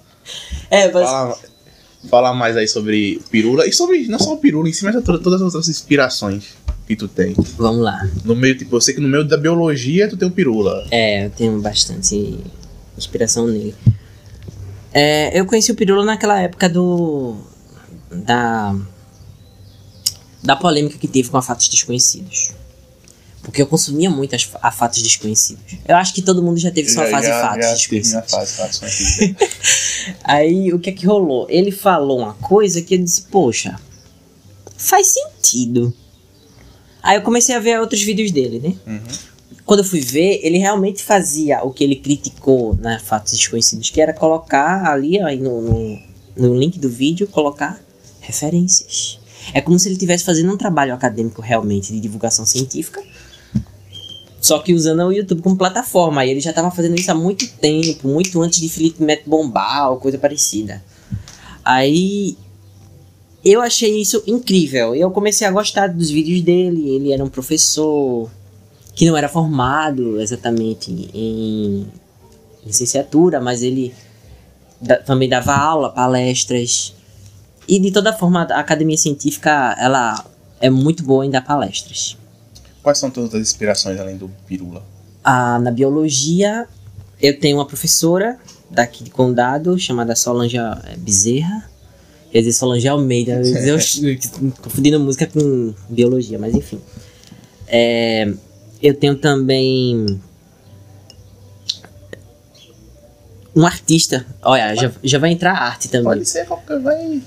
[0.69, 1.39] É, mas Fala,
[2.11, 3.67] fala mais aí sobre o Pirula.
[3.69, 6.55] E sobre, não só o Pirula em si, mas to- todas as outras inspirações
[6.89, 7.35] que tu tem.
[7.57, 8.05] vamos lá.
[8.25, 10.85] No meio, tipo, eu sei que no meio da biologia tu tem o Pirula.
[10.91, 12.39] É, eu tenho bastante
[12.99, 13.75] inspiração nele.
[14.93, 17.37] É, eu conheci o Pirula naquela época do.
[18.11, 18.75] da.
[20.47, 22.53] Da polêmica que teve com a Fatos Desconhecidos.
[23.43, 25.77] Porque eu consumia muito as, a Fatos Desconhecidos.
[25.87, 28.31] Eu acho que todo mundo já teve sua Já- fase já- Fatos já Desconhecidos.
[28.31, 28.81] fase, fatos.
[30.25, 31.47] Aí o que é que rolou?
[31.49, 33.79] Ele falou uma coisa que eu disse, poxa,
[34.77, 35.93] faz sentido.
[37.03, 38.75] Aí eu comecei a ver outros vídeos dele, né?
[38.87, 39.01] Uhum.
[39.65, 44.01] Quando eu fui ver, ele realmente fazia o que ele criticou na Fatos Desconhecidos, que
[44.01, 46.03] era colocar ali ó, no, no,
[46.37, 47.81] no link do vídeo, colocar
[48.21, 49.19] referências.
[49.53, 53.03] É como se ele estivesse fazendo um trabalho acadêmico realmente de divulgação científica,
[54.41, 56.25] só que usando o YouTube como plataforma.
[56.25, 59.91] E ele já estava fazendo isso há muito tempo, muito antes de Felipe Neto bombar
[59.91, 60.83] ou coisa parecida.
[61.65, 62.37] Aí
[63.45, 64.95] eu achei isso incrível.
[64.95, 66.89] Eu comecei a gostar dos vídeos dele.
[66.91, 68.31] Ele era um professor
[68.95, 71.87] que não era formado exatamente em
[72.65, 73.93] licenciatura, mas ele
[74.81, 76.95] da- também dava aula, palestras.
[77.69, 80.25] E de toda forma, a academia científica ela
[80.61, 82.17] é muito boa em dar palestras.
[82.83, 84.85] Quais são todas as inspirações além do Pirula?
[85.25, 86.67] Ah, na biologia,
[87.21, 88.39] eu tenho uma professora
[88.71, 90.57] daqui de Condado chamada Solange
[90.99, 91.69] Bezerra.
[92.31, 93.41] Quer dizer, Solange Almeida.
[93.43, 93.79] Eu,
[94.63, 96.81] confundindo música com biologia, mas enfim.
[97.67, 98.33] É,
[98.81, 100.21] eu tenho também
[103.55, 104.27] um artista.
[104.43, 106.05] Olha, já, já vai entrar arte também.
[106.05, 106.79] Pode ser qualquer.
[106.81, 107.23] Vai.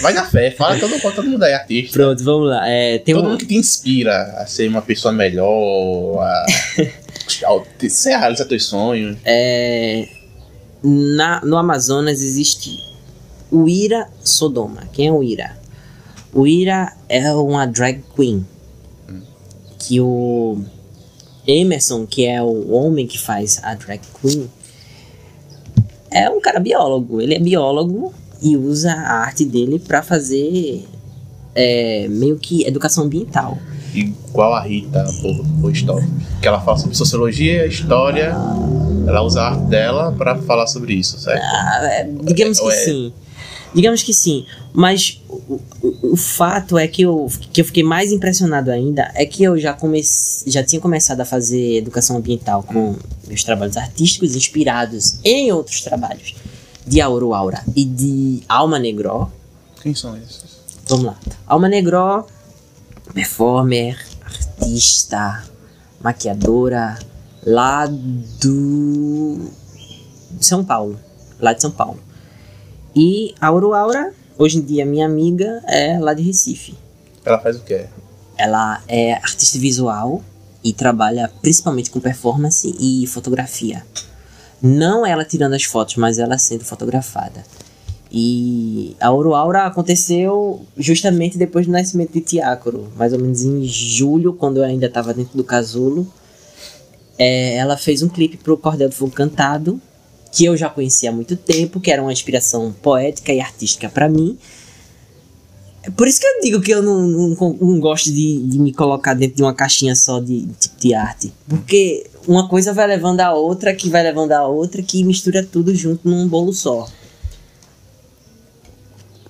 [0.00, 1.98] Vai na fé, fala todo, todo mundo aí, artista.
[1.98, 2.68] Pronto, vamos lá.
[2.68, 6.46] É, tem Todo um, mundo que te inspira a ser uma pessoa melhor, a,
[7.46, 9.16] a ser realizar teus sonhos.
[9.24, 10.08] É,
[10.82, 12.78] na, no Amazonas existe
[13.50, 14.88] o Ira Sodoma.
[14.92, 15.58] Quem é o Ira?
[16.32, 18.46] O Ira é uma drag queen.
[19.80, 20.62] Que o,
[21.46, 24.48] Emerson, que é o homem que faz a drag queen,
[26.10, 27.20] é um cara biólogo.
[27.20, 30.84] Ele é biólogo e usa a arte dele para fazer
[31.54, 33.58] é, meio que educação ambiental.
[33.94, 36.08] Igual a Rita, por, por história.
[36.40, 38.34] Que ela fala sobre sociologia, história.
[39.06, 41.42] Ela usa a arte dela para falar sobre isso, certo?
[41.42, 43.12] Ah, é, digamos É, que é- sim.
[43.72, 44.44] Digamos que sim.
[44.72, 49.24] Mas o, o- o fato é que eu, que eu fiquei mais impressionado ainda é
[49.24, 52.96] que eu já, comecei, já tinha começado a fazer educação ambiental com
[53.28, 56.34] meus trabalhos artísticos inspirados em outros trabalhos
[56.86, 59.30] de Auro Aura e de Alma Negró.
[59.82, 60.60] Quem são esses?
[60.88, 61.18] Vamos lá.
[61.46, 62.26] Alma Negró,
[63.14, 65.44] performer, artista,
[66.00, 66.98] maquiadora,
[67.44, 69.50] lá do
[70.40, 70.98] São Paulo,
[71.38, 71.98] lá de São Paulo.
[72.94, 76.76] E Auro Aura, hoje em dia minha amiga, é lá de Recife.
[77.24, 77.86] Ela faz o quê?
[78.36, 80.22] Ela é artista visual
[80.64, 83.84] e trabalha principalmente com performance e fotografia.
[84.62, 87.44] Não ela tirando as fotos, mas ela sendo fotografada.
[88.12, 93.62] E a Ouro Aura aconteceu justamente depois do nascimento de Tiácoro, mais ou menos em
[93.64, 96.12] julho, quando eu ainda estava dentro do casulo.
[97.16, 99.80] É, ela fez um clipe pro Cordel do Fogo Cantado,
[100.32, 104.08] que eu já conhecia há muito tempo, que era uma inspiração poética e artística para
[104.08, 104.36] mim.
[105.82, 108.72] É por isso que eu digo que eu não, não, não gosto de, de me
[108.72, 111.32] colocar dentro de uma caixinha só de tipo de arte.
[111.48, 115.74] Porque uma coisa vai levando a outra, que vai levando a outra, que mistura tudo
[115.74, 116.88] junto num bolo só.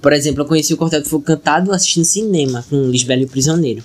[0.00, 3.82] Por exemplo, eu conheci o do Fogo Cantado assistindo cinema com Lisbelo e o Prisioneiro.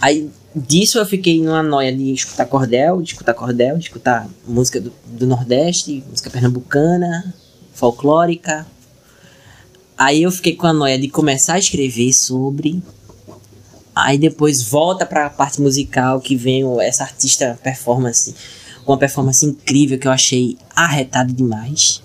[0.00, 4.80] Aí disso eu fiquei numa noia de escutar cordel, de escutar cordel, de escutar música
[4.80, 7.32] do, do Nordeste, música pernambucana,
[7.72, 8.66] folclórica.
[9.96, 12.82] Aí eu fiquei com a noia de começar a escrever sobre.
[13.94, 18.34] Aí depois volta pra parte musical que vem o- essa artista performance,
[18.86, 22.02] uma performance incrível que eu achei arretado demais.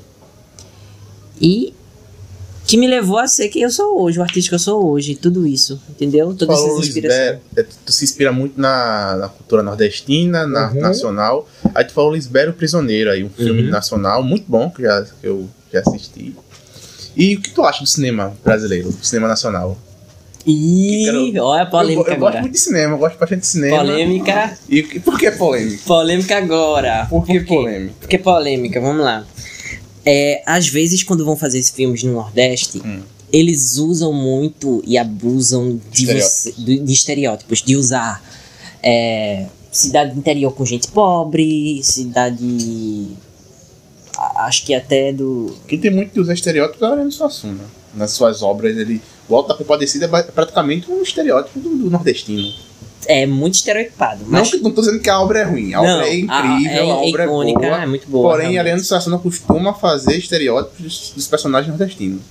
[1.39, 1.74] E
[2.65, 5.15] que me levou a ser quem eu sou hoje, o artista que eu sou hoje,
[5.15, 6.34] tudo isso, entendeu?
[6.34, 7.39] Todas Falou essas inspirações.
[7.56, 10.82] É, tu se inspira muito na, na cultura nordestina, na Uhum.
[10.82, 11.48] nacional.
[11.76, 13.69] Aí tu falou Lisbero Prisioneiro, aí um filme Uhum.
[13.69, 16.36] nacional muito bom que, já, que eu já assisti.
[17.15, 19.78] E o que tu acha do cinema brasileiro, do cinema nacional?
[20.45, 22.41] Ih, Quero- olha a eu, polêmica eu gosto agora.
[22.41, 23.77] muito de cinema, eu gosto bastante de cinema.
[23.77, 25.81] Polêmica, E e por que polêmica?
[25.86, 27.08] polêmica agora.
[27.10, 27.45] Por que quê?
[27.45, 27.93] polêmica?
[27.99, 29.25] Porque polêmica, vamos lá.
[30.05, 33.01] É, às vezes, quando vão fazer esses filmes no Nordeste, Hum.
[33.34, 36.29] eles usam muito e abusam de, Estereótipo.
[36.29, 38.23] você- de- de estereótipos, de usar
[38.88, 43.08] é, cidade do interior com gente pobre, cidade.
[44.38, 45.55] Acho que até do.
[45.67, 47.63] Quem tem muito de usar estereótipos é o Ariano Suassuna.
[47.95, 49.01] Nas suas obras, ele.
[49.29, 52.53] O Alto da Compadecida é praticamente um estereótipo do, do nordestino.
[53.08, 54.23] É muito estereotipado.
[54.23, 56.12] Não, Mas que- não tô dizendo que a obra é ruim, a Não, obra é
[56.12, 57.81] a- incrível, é- a, é obra é, icônica, boa.
[57.81, 58.60] é muito boa, Porém, realmente.
[58.60, 62.21] Ariano Suassuna costuma fazer estereótipos dos, dos personagens nordestinos.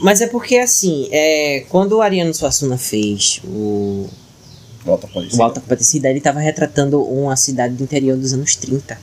[0.00, 4.06] Mas é porque, assim, é, quando o Ariano Suassuna fez o,
[4.86, 4.90] o
[5.42, 8.98] Alta Compadecida, ele estava retratando uma cidade do interior dos anos 30.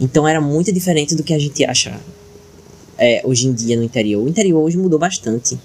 [0.00, 1.98] Então era muito diferente do que a gente acha
[2.98, 4.24] é, hoje em dia no interior.
[4.24, 5.58] O interior hoje mudou bastante.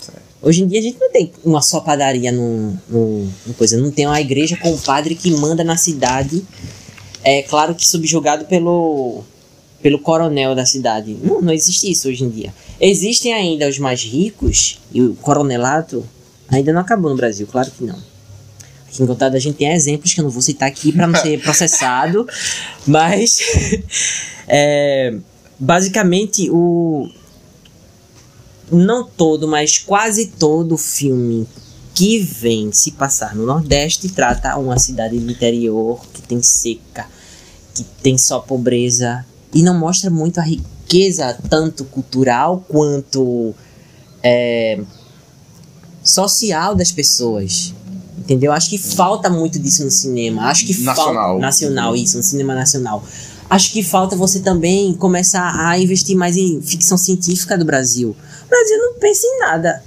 [0.00, 0.22] Certo.
[0.42, 3.90] Hoje em dia a gente não tem uma só padaria no, no, no coisa, não
[3.90, 6.44] tem uma igreja com um padre que manda na cidade.
[7.22, 9.22] É claro que subjugado pelo
[9.84, 11.14] pelo coronel da cidade.
[11.22, 12.54] Não, não existe isso hoje em dia.
[12.80, 16.02] Existem ainda os mais ricos e o coronelato
[16.48, 17.98] ainda não acabou no Brasil, claro que não.
[18.88, 21.20] Aqui em Contado a gente tem exemplos que eu não vou citar aqui para não
[21.20, 22.26] ser processado,
[22.86, 23.40] mas
[24.48, 25.14] é,
[25.58, 27.08] basicamente o
[28.70, 31.46] não todo, mas quase todo filme
[31.94, 37.06] que vem se passar no Nordeste trata uma cidade do interior que tem seca,
[37.74, 43.54] que tem só pobreza e não mostra muito a riqueza tanto cultural quanto
[44.22, 44.80] é,
[46.02, 47.72] social das pessoas.
[48.18, 48.52] Entendeu?
[48.52, 50.46] Acho que falta muito disso no cinema.
[50.46, 51.14] Acho que Nacional.
[51.14, 53.04] falta nacional isso, no cinema nacional.
[53.48, 58.16] Acho que falta você também começar a investir mais em ficção científica do Brasil.
[58.46, 59.82] O Brasil não pensa em nada.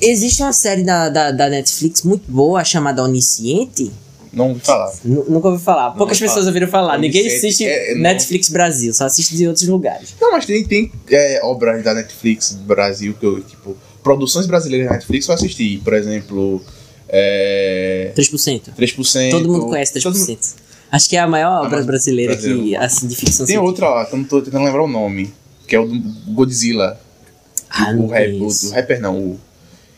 [0.00, 3.90] Existe uma série da, da, da Netflix muito boa chamada Onisciente.
[4.32, 4.92] Não ouvi falar.
[5.04, 5.90] Nu- Nunca ouvi falar.
[5.90, 6.46] Poucas ouvi pessoas falar.
[6.46, 6.98] ouviram falar.
[6.98, 10.14] Ninguém Onisciente assiste é- é não- Netflix Brasil, só assiste de outros lugares.
[10.20, 14.94] Não, mas tem, tem é, obras da Netflix Brasil que eu, tipo, produções brasileiras da
[14.94, 15.80] Netflix eu assisti.
[15.84, 16.62] Por exemplo,
[17.08, 18.72] é, 3%.
[18.76, 19.30] 3%.
[19.30, 20.02] Todo mundo conhece 3%.
[20.02, 23.62] Todo- Acho que é a maior obra brasileira que, assim, de ficção Tem científica.
[23.62, 25.32] outra lá, que eu não tô tentando lembrar o nome.
[25.68, 25.98] Que é o do
[26.32, 27.00] Godzilla.
[27.70, 29.40] Ah, o, não rap, o do rapper não, o.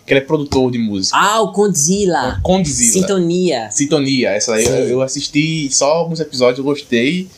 [0.06, 1.16] que ele é produtor de música.
[1.16, 2.38] Ah, o Condzilla.
[2.42, 2.92] Condzilla.
[2.92, 3.70] Sintonia.
[3.70, 7.28] Sintonia, essa aí eu, eu assisti só alguns episódios, eu gostei.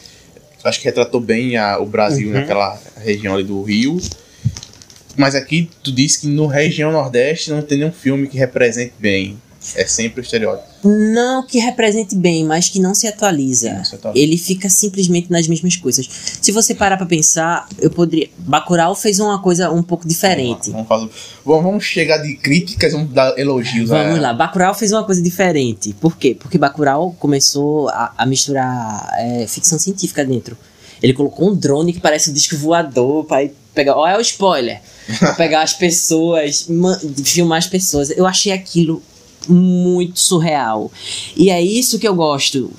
[0.64, 2.34] Acho que retratou bem a- o Brasil Uhum.
[2.34, 4.00] naquela região ali do Rio.
[5.16, 9.38] Mas aqui tu disse que no região Nordeste não tem nenhum filme que represente bem.
[9.74, 10.68] É sempre o estereótipo.
[10.86, 13.72] Não que represente bem, mas que não se atualiza.
[13.72, 14.22] Não se atualiza.
[14.22, 16.08] Ele fica simplesmente nas mesmas coisas.
[16.42, 18.28] Se você parar pra pensar, eu poderia.
[18.38, 20.70] Bacurau fez uma coisa um pouco diferente.
[20.70, 21.08] Vamos, fazer-
[21.44, 23.88] vamos, vamos chegar de críticas, vamos dar elogios.
[23.88, 25.94] Vamos a- lá, Bacurau fez uma coisa diferente.
[26.00, 26.36] Por quê?
[26.38, 30.56] Porque Bacurau começou a, a misturar é, ficção científica dentro.
[31.02, 33.96] Ele colocou um drone que parece um disco voador pra ir pegar.
[33.96, 34.80] Olha o spoiler!
[35.36, 38.10] Pegar as pessoas, ma- filmar as pessoas.
[38.10, 39.02] Eu achei aquilo
[39.48, 40.90] muito surreal.
[41.36, 42.70] E é isso que eu gosto.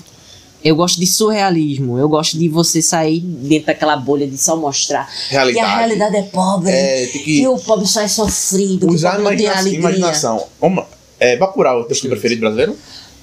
[0.64, 1.96] Eu gosto de surrealismo.
[1.98, 5.64] Eu gosto de você sair dentro daquela bolha de só mostrar Realidade.
[5.64, 6.70] que a realidade é pobre.
[6.72, 8.88] É, que Que o pobre só é sofrido.
[8.90, 9.78] Usar a imagina- alegria.
[9.78, 10.44] imaginação.
[10.60, 10.84] Vamos,
[11.20, 12.76] é, Bacurau, teu filme preferido brasileiro?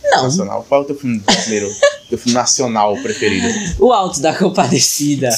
[0.06, 0.66] Não, Nacional.
[0.70, 1.70] Qual é o teu filme brasileiro?
[2.10, 3.48] teu filme nacional preferido?
[3.80, 5.30] O Alto da Compadecida.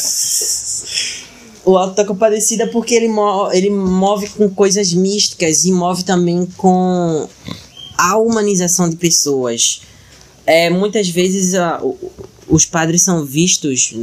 [1.64, 6.46] O Alto da Compadecida porque ele, mo ele move com coisas místicas e move também
[6.58, 7.28] com
[7.98, 9.82] a humanização de pessoas.
[10.46, 11.82] É, muitas vezes a-
[12.48, 13.94] os padres são vistos,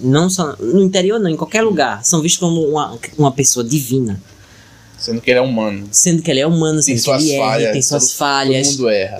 [0.00, 4.20] não só no interior, não, em qualquer lugar, são vistos como uma, uma pessoa divina.
[4.98, 5.86] Sendo que ele é humano.
[5.92, 7.72] Sendo que ele é humano, Tem sendo que suas ele erra, falhas.
[7.72, 8.68] tem suas todo- falhas.
[8.68, 9.18] Todo mundo erra.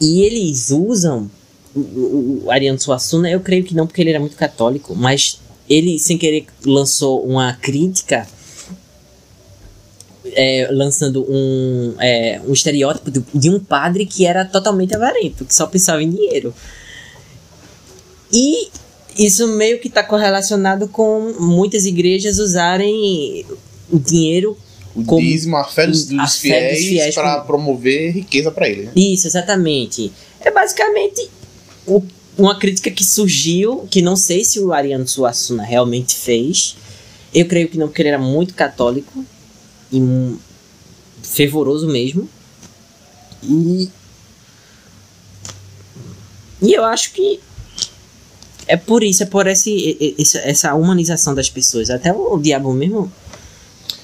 [0.00, 1.30] E eles usam
[1.74, 5.38] o, o Ariano Suassuna, eu creio que não, porque ele era muito católico, mas
[5.68, 8.26] ele, sem querer, lançou uma crítica
[10.26, 15.54] é, lançando um, é, um estereótipo de, de um padre que era totalmente avarento, que
[15.54, 16.54] só pensava em dinheiro.
[18.32, 18.68] E
[19.18, 23.44] isso meio que está correlacionado com muitas igrejas usarem
[23.90, 24.56] o dinheiro
[24.94, 28.82] O como- dízimo, a fé dos, dos fiéis, fiéis para como- promover riqueza para ele.
[28.84, 28.92] né?
[28.96, 30.10] Isso, exatamente.
[30.40, 31.28] É basicamente
[31.86, 32.02] o-
[32.38, 36.76] uma crítica que surgiu, que não sei se o Ariano Suassuna realmente fez.
[37.34, 39.24] Eu creio que não, porque ele era muito católico
[39.92, 40.36] e
[41.22, 42.28] fervoroso mesmo.
[43.42, 43.88] E.
[46.60, 47.40] E eu acho que
[48.66, 51.90] é por isso, é por esse, essa, humanização das pessoas.
[51.90, 53.12] Até o, diabo mesmo.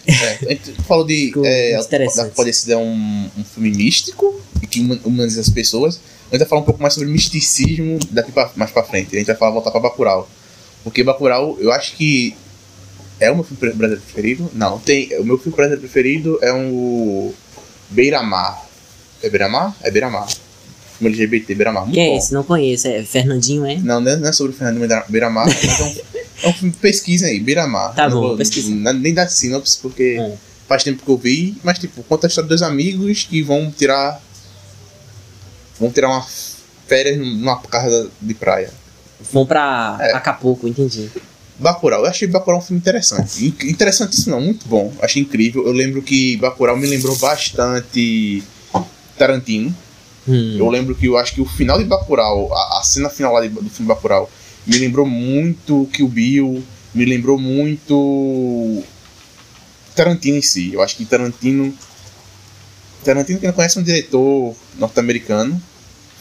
[0.06, 1.32] É, a gente falou de.
[1.44, 1.78] É,
[2.16, 6.00] da Compadecida é um, um filme místico e que huma- humaniza as pessoas.
[6.30, 9.14] A gente vai falar um pouco mais sobre misticismo daqui pra, mais pra frente.
[9.14, 10.28] A gente vai falar, voltar pra Bacurau.
[10.82, 12.34] Porque Bacurau, eu acho que
[13.20, 14.50] é o meu filme brasileiro preferido.
[14.54, 15.18] Não, tem.
[15.20, 17.32] O meu filme brasileiro preferido é um
[17.90, 18.66] Beira-Mar.
[19.22, 19.76] É Beira-Mar?
[19.82, 20.26] É Beira-Mar.
[20.28, 21.82] Filme LGBT, Beira-Mar.
[21.84, 22.14] Muito Quem bom.
[22.14, 22.32] é esse?
[22.34, 22.88] Não conheço.
[22.88, 23.76] É Fernandinho, é?
[23.76, 25.96] Não, não é- não é sobre o Fernando Beira- Beira-Mar, mas é um,
[26.44, 27.94] é um filme pesquisa aí, Beira-Mar.
[27.94, 28.70] Tá Eu bom, vou- pesquisa.
[28.70, 30.36] não- Nem dá sinopse, porque É.
[30.68, 33.70] faz tempo que eu vi, mas tipo, conta a história de dois amigos que vão
[33.70, 34.20] tirar.
[35.78, 36.26] Vão tirar uma
[36.86, 38.70] férias numa casa de praia.
[39.32, 40.12] Vão pra É.
[40.14, 41.10] Acapulco, entendi.
[41.58, 43.44] Bacurau, eu achei Bacurau um filme interessante.
[43.46, 44.92] In- Interessantíssimo, não, muito bom.
[45.02, 45.66] Achei incrível.
[45.66, 48.42] Eu lembro que Bacurau me lembrou bastante
[49.18, 49.74] Tarantino.
[50.28, 50.56] Hum.
[50.58, 53.40] Eu lembro que eu acho que o final de Bacurau, a, a cena final lá
[53.40, 54.30] de- do filme Bacurau,
[54.66, 56.62] me lembrou muito Kill Bill,
[56.94, 58.82] me lembrou muito
[59.96, 60.72] Tarantino em si.
[60.74, 61.74] Eu acho que Tarantino
[63.04, 65.60] Tarantino, quem não conhece, é um diretor norte-americano,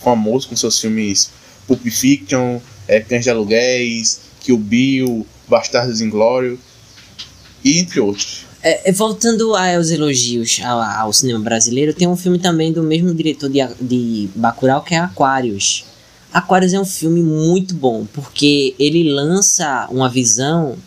[0.03, 1.29] famoso com seus filmes
[1.67, 6.57] Pulp Fiction, é, Cães de Aluguéis, Kill Bill, Bastardos Inglórios,
[7.65, 8.45] e entre outros.
[8.63, 13.13] É, é, voltando aos elogios ao, ao cinema brasileiro, tem um filme também do mesmo
[13.13, 15.83] diretor de, de Bacurau, que é Aquários.
[16.33, 20.77] Aquários é um filme muito bom, porque ele lança uma visão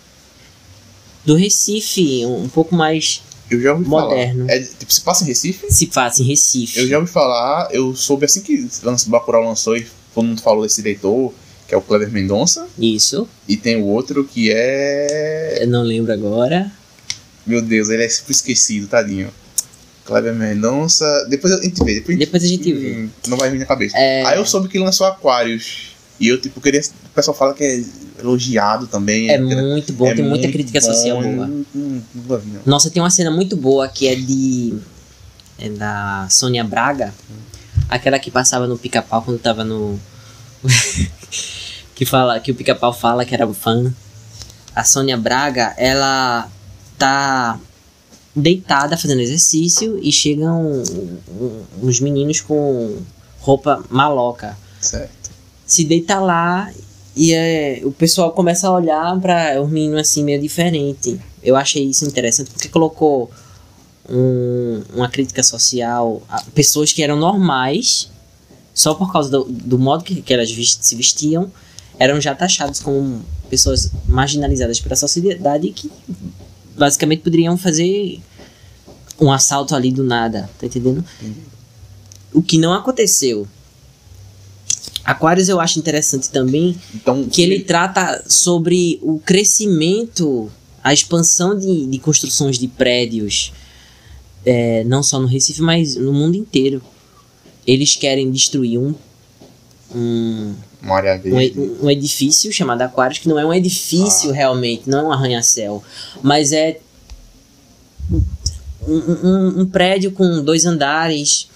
[1.25, 3.21] do Recife, um, um pouco mais
[3.51, 4.47] Eu já ouvi Moderno.
[4.47, 4.59] falar.
[4.59, 5.71] É, tipo, se passa em Recife?
[5.71, 6.79] se passa em Recife.
[6.79, 8.69] Eu já ouvi falar, eu soube assim que
[9.07, 11.33] Bacurau lançou e todo mundo falou desse diretor,
[11.71, 15.59] que é o Kleber Mendonça, Isso, e tem o outro que é.
[15.63, 16.69] eu não lembro agora.
[17.47, 19.31] Meu Deus, ele é sempre esquecido, tadinho.
[20.05, 21.07] Kleber Mendonça.
[21.29, 22.97] Depois a gente vê, depois, Depois a gente vê.
[22.97, 23.97] Hum, Não vai vir na cabeça.
[23.97, 24.25] É.
[24.27, 25.91] Aí eu soube que lançou Aquários.
[26.19, 26.81] E eu, tipo, queria.
[26.81, 27.85] O pessoal fala que é
[28.19, 29.31] elogiado também.
[29.31, 31.47] É que muito bom, é tem muita crítica bom, social boa.
[31.47, 32.43] Não, não, não.
[32.67, 34.75] Nossa, tem uma cena muito boa que é de.
[35.57, 37.15] É da Sônia Braga.
[37.89, 40.01] Aquela que passava no pica-pau quando tava no.
[42.01, 43.93] que, fala, que o pica-pau fala que era fã.
[44.75, 46.49] A Sônia Braga, ela
[46.97, 47.61] tá
[48.35, 52.97] deitada fazendo exercício e chegam um- uns meninos com
[53.41, 55.31] roupa maloca Certo.
[55.67, 56.73] se deita lá
[57.15, 61.21] e é, o pessoal começa a olhar para os meninos assim meio diferente.
[61.43, 63.31] Eu achei isso interessante porque colocou
[64.09, 68.09] um- uma crítica social a pessoas que eram normais,
[68.73, 71.51] só por causa do, do modo que, que elas se vestiam,
[72.01, 75.91] eram já taxadas como pessoas marginalizadas pela sociedade e que
[76.75, 78.19] basicamente poderiam fazer
[79.21, 81.05] um assalto ali do nada, tá entendendo?
[82.33, 83.47] O que não aconteceu.
[85.05, 90.51] Aquários eu acho interessante também Então, que ele trata sobre o crescimento,
[90.83, 93.53] a expansão de, de construções de prédios,
[94.47, 96.81] é, não só no Recife, mas no mundo inteiro.
[97.67, 98.95] Eles querem destruir um,
[99.95, 100.55] um,
[101.29, 101.61] um, verde.
[101.61, 105.83] e- um edifício chamado Aquários, que não é um edifício realmente, não é um arranha-céu,
[106.23, 106.79] mas é
[108.87, 111.49] um, um- um prédio com dois andares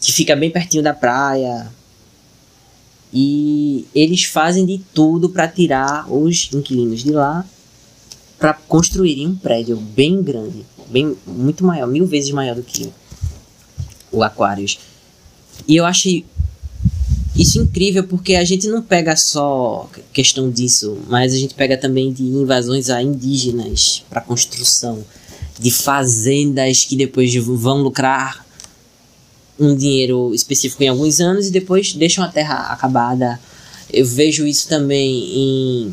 [0.00, 1.70] que fica bem pertinho da praia.
[3.12, 7.44] E eles fazem de tudo para tirar os inquilinos de lá
[8.38, 12.90] para construírem um prédio bem grande, bem muito maior, mil vezes maior do que
[14.10, 14.78] o Aquários.
[15.68, 16.24] E eu achei
[17.42, 22.12] isso incrível porque a gente não pega só questão disso, mas a gente pega também
[22.12, 25.04] de invasões a indígenas para construção,
[25.58, 28.46] de fazendas que depois vão lucrar
[29.58, 33.38] um dinheiro específico em alguns anos e depois deixam a terra acabada.
[33.92, 35.92] Eu vejo isso também em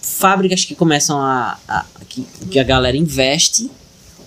[0.00, 3.70] fábricas que começam a, a que, que a galera investe,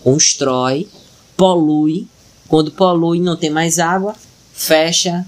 [0.03, 0.88] constrói,
[1.36, 2.07] polui.
[2.47, 4.15] Quando polui não tem mais água,
[4.53, 5.26] fecha,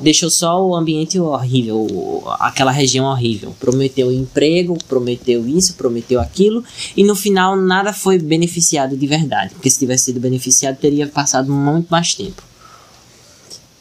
[0.00, 3.54] deixou só o ambiente horrível, aquela região horrível.
[3.58, 6.64] Prometeu emprego, prometeu isso, prometeu aquilo,
[6.96, 9.54] e no final nada foi beneficiado de verdade.
[9.54, 12.42] Porque se tivesse sido beneficiado, teria passado muito mais tempo.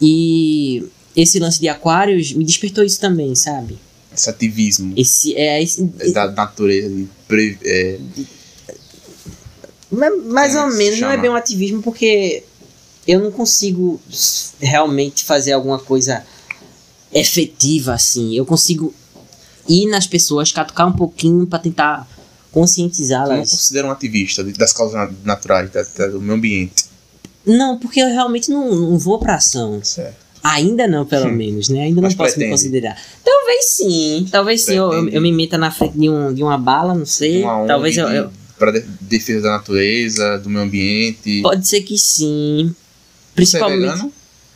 [0.02, 0.84] E
[1.16, 3.78] esse lance de aquários me despertou isso também, sabe?
[4.14, 6.90] Esse ativismo Esse, é, esse, da natureza.
[6.90, 8.00] De pre- é,
[9.92, 12.44] Ma- Mais é ou menos, não é bem um ativismo porque
[13.08, 14.00] eu não consigo
[14.60, 16.24] realmente fazer alguma coisa
[17.14, 18.36] efetiva assim.
[18.36, 18.94] Eu consigo
[19.68, 23.52] ir nas pessoas, catucar um pouquinho pra tentar eu não conscientizá-las.
[23.52, 26.86] considero um ativista das causas na- naturais, da- da- do meio ambiente.
[27.46, 29.80] Não, porque eu realmente não, não vou pra ação.
[29.84, 30.16] Certo.
[30.44, 31.34] Ainda não, pelo Hum.
[31.34, 31.82] menos, né?
[31.84, 32.52] Ainda não Mas posso me pretende?
[32.52, 33.02] considerar.
[33.24, 34.74] Talvez sim, talvez sim.
[34.74, 37.42] Eu, eu, me meta na frente de, um, de uma bala, não sei.
[37.68, 38.32] Talvez eu, eu-
[38.72, 41.42] de- defesa da natureza, do meio ambiente.
[41.42, 42.74] Pode ser que sim.
[43.46, 43.80] Você é Principalmente.
[43.82, 44.14] vegano?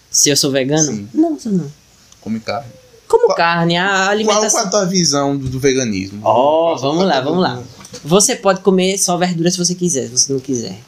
[0.10, 0.92] Se eu sou vegano?
[0.92, 1.08] Sim.
[1.14, 1.72] Não, sou não.
[2.20, 2.70] Come carne.
[3.08, 4.50] Como Qual- carne, a Qual, alimentação.
[4.62, 6.20] qual a tua visão do, do veganismo?
[6.24, 7.62] Ó, Qual- vamos lá, vamos lá.
[8.04, 10.80] Você pode comer só verdura se você quiser, se você não quiser.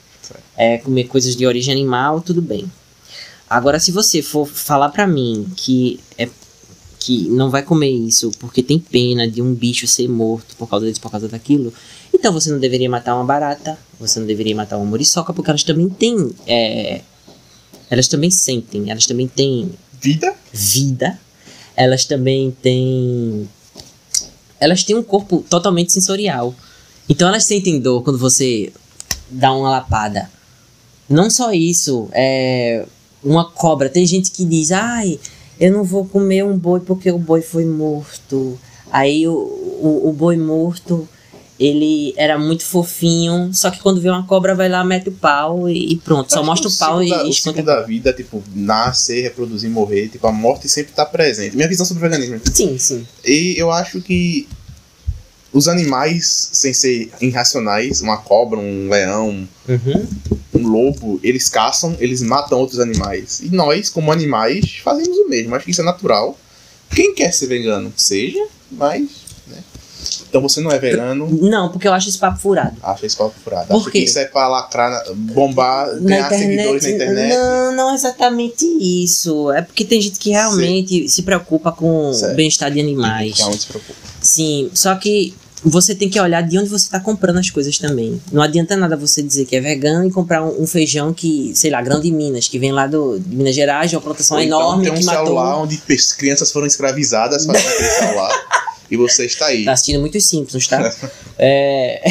[0.58, 2.72] É, comer coisas de origem animal, tudo bem.
[3.50, 6.30] Agora, se você for falar pra mim que é
[7.00, 10.86] que não vai comer isso porque tem pena de um bicho ser morto por causa
[10.88, 11.74] disso, por causa daquilo,
[12.14, 15.64] então você não deveria matar uma barata, você não deveria matar uma muriçoca, porque elas
[15.64, 16.32] também têm.
[16.48, 17.02] é,
[17.90, 19.72] elas também sentem, elas também têm
[20.02, 20.36] Vida?
[20.52, 21.20] vida,
[21.76, 23.48] elas também têm.
[24.60, 26.54] Elas têm um corpo totalmente sensorial.
[27.08, 28.72] Então elas sentem dor quando você
[29.30, 30.30] dá uma lapada.
[31.10, 32.86] Não só isso, é.
[33.24, 33.90] Uma cobra.
[33.90, 35.18] Tem gente que diz, ai,
[35.58, 38.60] eu não vou comer um boi porque o boi foi morto.
[38.92, 41.08] Aí o, o, o boi morto,
[41.66, 45.70] ele era muito fofinho, só que quando vê uma cobra vai lá, mete o pau
[45.70, 46.32] e, pronto.
[46.32, 49.70] Só mostra o pau e, da, e O espanta ciclo da vida, tipo, nascer, reproduzir,
[49.70, 51.56] morrer, tipo, a morte sempre tá presente.
[51.56, 52.40] Minha visão sobre o veganismo.
[52.54, 53.08] Sim, sim.
[53.26, 54.48] E eu acho que
[55.54, 60.08] os animais, sem ser irracionais, uma cobra, um leão, Uhum.
[60.56, 63.40] um lobo, eles caçam, eles matam outros animais.
[63.40, 65.56] E nós, como animais, fazemos o mesmo.
[65.56, 66.38] Acho que isso é natural.
[66.94, 69.23] Quem quer ser vegano, seja, mas.
[70.30, 72.76] Então você não é vegano, Não, porque eu acho esse papo furado.
[72.82, 73.68] acha esse papo furado.
[73.68, 74.00] Por quê?
[74.00, 77.34] que isso é pra lacrar, bombar, Na ganhar internet, seguidores na internet.
[77.36, 79.52] Não, não é exatamente isso.
[79.52, 83.34] É porque tem gente que realmente se preocupa com o bem-estar de animais.
[83.40, 83.94] Então, se preocupa.
[84.22, 85.34] Sim, só que
[85.66, 88.22] você tem que olhar de onde você está comprando as coisas também.
[88.32, 91.72] Não adianta nada você dizer que é vegano e comprar um, um feijão que, sei
[91.72, 94.44] lá, grão de Minas, que vem lá do, de Minas Gerais, de uma plantação Ou
[94.44, 95.26] então enorme tem um que matou.
[95.26, 95.78] celular onde
[96.18, 98.32] crianças foram escravizadas fazendo aquele celular.
[98.92, 99.66] E você está aí.
[99.66, 100.94] Tá assistindo muitos Simpsons, tá?
[101.40, 102.02] é...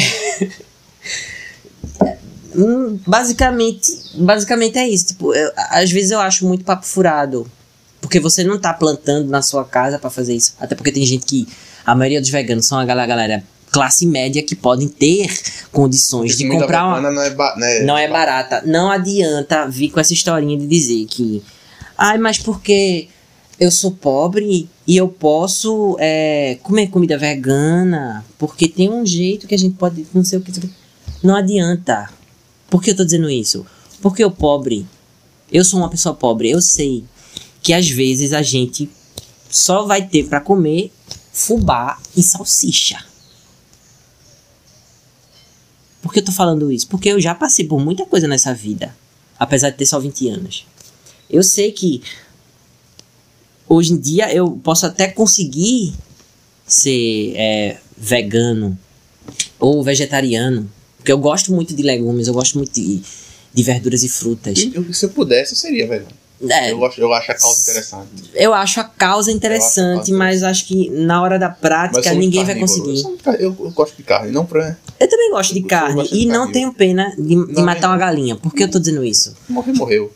[3.07, 5.07] Basicamente, basicamente é isso.
[5.07, 7.49] Tipo, eu- às vezes eu acho muito papo furado.
[7.99, 10.53] Porque você não tá plantando na sua casa pra fazer isso.
[10.59, 11.47] Até porque tem gente que.
[11.85, 15.27] A maioria dos veganos são a galera, galera classe média que podem ter
[15.71, 18.61] condições de comprar uma, não é, ba- né, não é barata.
[18.65, 21.41] Não adianta vir com essa historinha de dizer que.
[21.97, 23.07] Ai, mas porque
[23.59, 29.55] eu sou pobre e eu posso é, comer comida vegana, porque tem um jeito que
[29.55, 30.05] a gente pode.
[30.13, 30.51] Não sei o que.
[31.21, 32.09] Não adianta.
[32.69, 33.65] Por que eu tô dizendo isso?
[34.01, 34.85] Porque o pobre,
[35.51, 37.05] eu sou uma pessoa pobre, eu sei
[37.61, 38.89] que às vezes a gente
[39.49, 40.91] só vai ter para comer
[41.31, 43.05] fubá e salsicha.
[46.01, 46.87] Por que eu tô falando isso?
[46.89, 48.93] Porque eu já passei por muita coisa nessa vida,
[49.39, 50.65] apesar de ter só 20 anos.
[51.29, 52.03] Eu sei que
[53.67, 55.93] hoje em dia eu posso até conseguir
[56.67, 58.77] ser é, vegano
[59.59, 63.01] ou vegetariano, porque eu gosto muito de legumes, eu gosto muito de,
[63.53, 64.57] de verduras e frutas.
[64.73, 66.05] Eu- se eu pudesse, eu seria, velho.
[66.49, 68.09] É, Eu, gosto, eu acho a causa interessante.
[68.33, 72.55] eu acho a causa interessante, causa mas acho que na hora da prática ninguém vai
[72.59, 73.01] conseguir.
[73.25, 76.21] Eu, eu- eu gosto de carne, não pra Eu também gosto de carne gosto de
[76.23, 76.51] e não carne.
[76.53, 78.35] tenho pena de, de Não, matar nem uma galinha.
[78.35, 79.33] Por que eu tô dizendo isso?
[79.47, 80.11] morrer, morreu.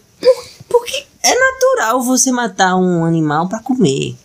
[0.68, 4.16] Porque é natural você matar um animal pra comer.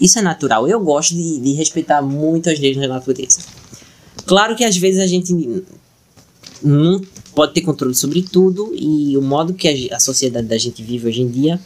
[0.00, 0.68] Isso é natural.
[0.68, 3.40] Eu gosto de, de respeitar muito as leis da natureza.
[4.26, 5.64] Claro que às vezes a gente
[6.62, 7.00] não
[7.34, 11.08] pode ter controle sobre tudo e o modo que a, a sociedade da gente vive
[11.08, 11.60] hoje em dia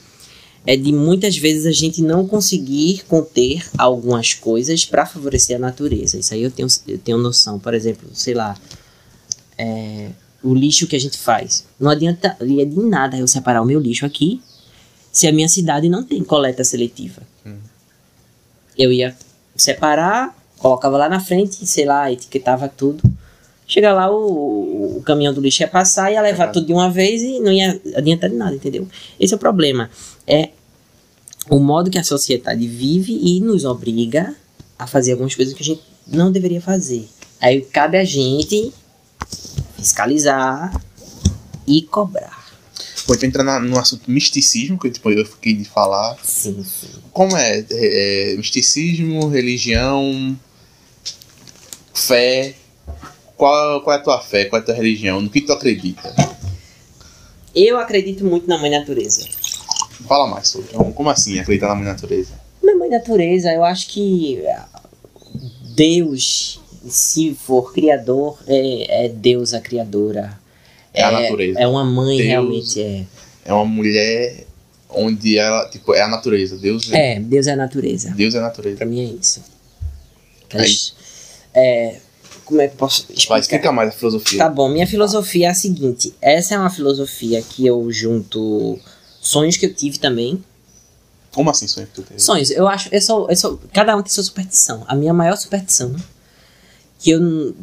[0.66, 6.18] é de muitas vezes a gente não conseguir conter algumas coisas para favorecer a natureza.
[6.18, 7.58] Isso aí eu tenho, eu tenho noção.
[7.58, 8.56] Por exemplo, sei lá,
[9.56, 10.10] é,
[10.42, 11.64] o lixo que a gente faz.
[11.80, 14.42] Não adianta de nada eu separar o meu lixo aqui
[15.12, 17.22] se a minha cidade não tem coleta seletiva.
[18.76, 19.16] Eu ia
[19.56, 23.02] separar, colocava lá na frente, sei lá, etiquetava tudo.
[23.66, 26.52] Chega lá, o, o caminhão do lixo ia passar, ia levar Exato.
[26.54, 28.86] tudo de uma vez e não ia adiantar de nada, entendeu?
[29.18, 29.90] Esse é o problema.
[30.26, 30.50] É
[31.50, 34.34] o modo que a sociedade vive e nos obriga
[34.78, 37.08] a fazer algumas coisas que a gente não deveria fazer.
[37.40, 38.72] Aí cabe a gente
[39.76, 40.80] fiscalizar
[41.66, 42.37] e cobrar.
[43.08, 46.18] Pô, então entrar na- no assunto misticismo, que tipo, eu fiquei de falar.
[46.22, 46.88] Sim, sim.
[47.10, 50.38] Como é, é, é, misticismo, religião,
[51.94, 52.54] fé?
[53.34, 54.44] Qual, qual é a tua fé?
[54.44, 55.22] Qual é a tua religião?
[55.22, 56.14] No que tu acredita?
[57.54, 59.26] Eu acredito muito na mãe natureza.
[60.06, 60.68] Fala mais sobre.
[60.74, 62.34] Como- Como assim acreditar na mãe natureza?
[62.62, 64.38] Na mãe natureza, eu acho que
[65.74, 70.37] Deus, se for criador, é, é Deus a criadora.
[70.98, 71.58] É a natureza.
[71.60, 73.04] É uma mãe, Deus- realmente é.
[73.44, 74.46] É uma mulher
[74.90, 76.56] onde ela, tipo, é a natureza.
[76.58, 78.10] Deus É, Deus é a natureza.
[78.10, 78.76] Deus é a natureza.
[78.76, 79.42] Pra mim é isso.
[80.46, 80.94] Aquelas-
[81.54, 81.96] é,
[82.44, 83.28] como é que posso explicar?
[83.28, 84.38] Vai, explica mais a filosofia.
[84.38, 86.14] Tá bom, minha filosofia é a seguinte.
[86.20, 88.78] Essa é uma filosofia que eu junto
[89.20, 90.42] sonhos que eu tive também.
[91.32, 92.18] Como assim sonho que tu teve?
[92.20, 94.82] Sonhos, eu acho, eu sou, eu sou, cada um tem sua superstição.
[94.88, 95.94] A minha maior superstição,
[96.98, 97.54] que eu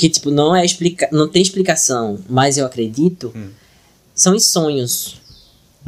[0.00, 3.50] que tipo não é explica, não tem explicação, mas eu acredito, Hum.
[4.14, 5.20] são os sonhos.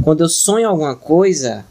[0.03, 1.65] Quando eu sonho alguma coisa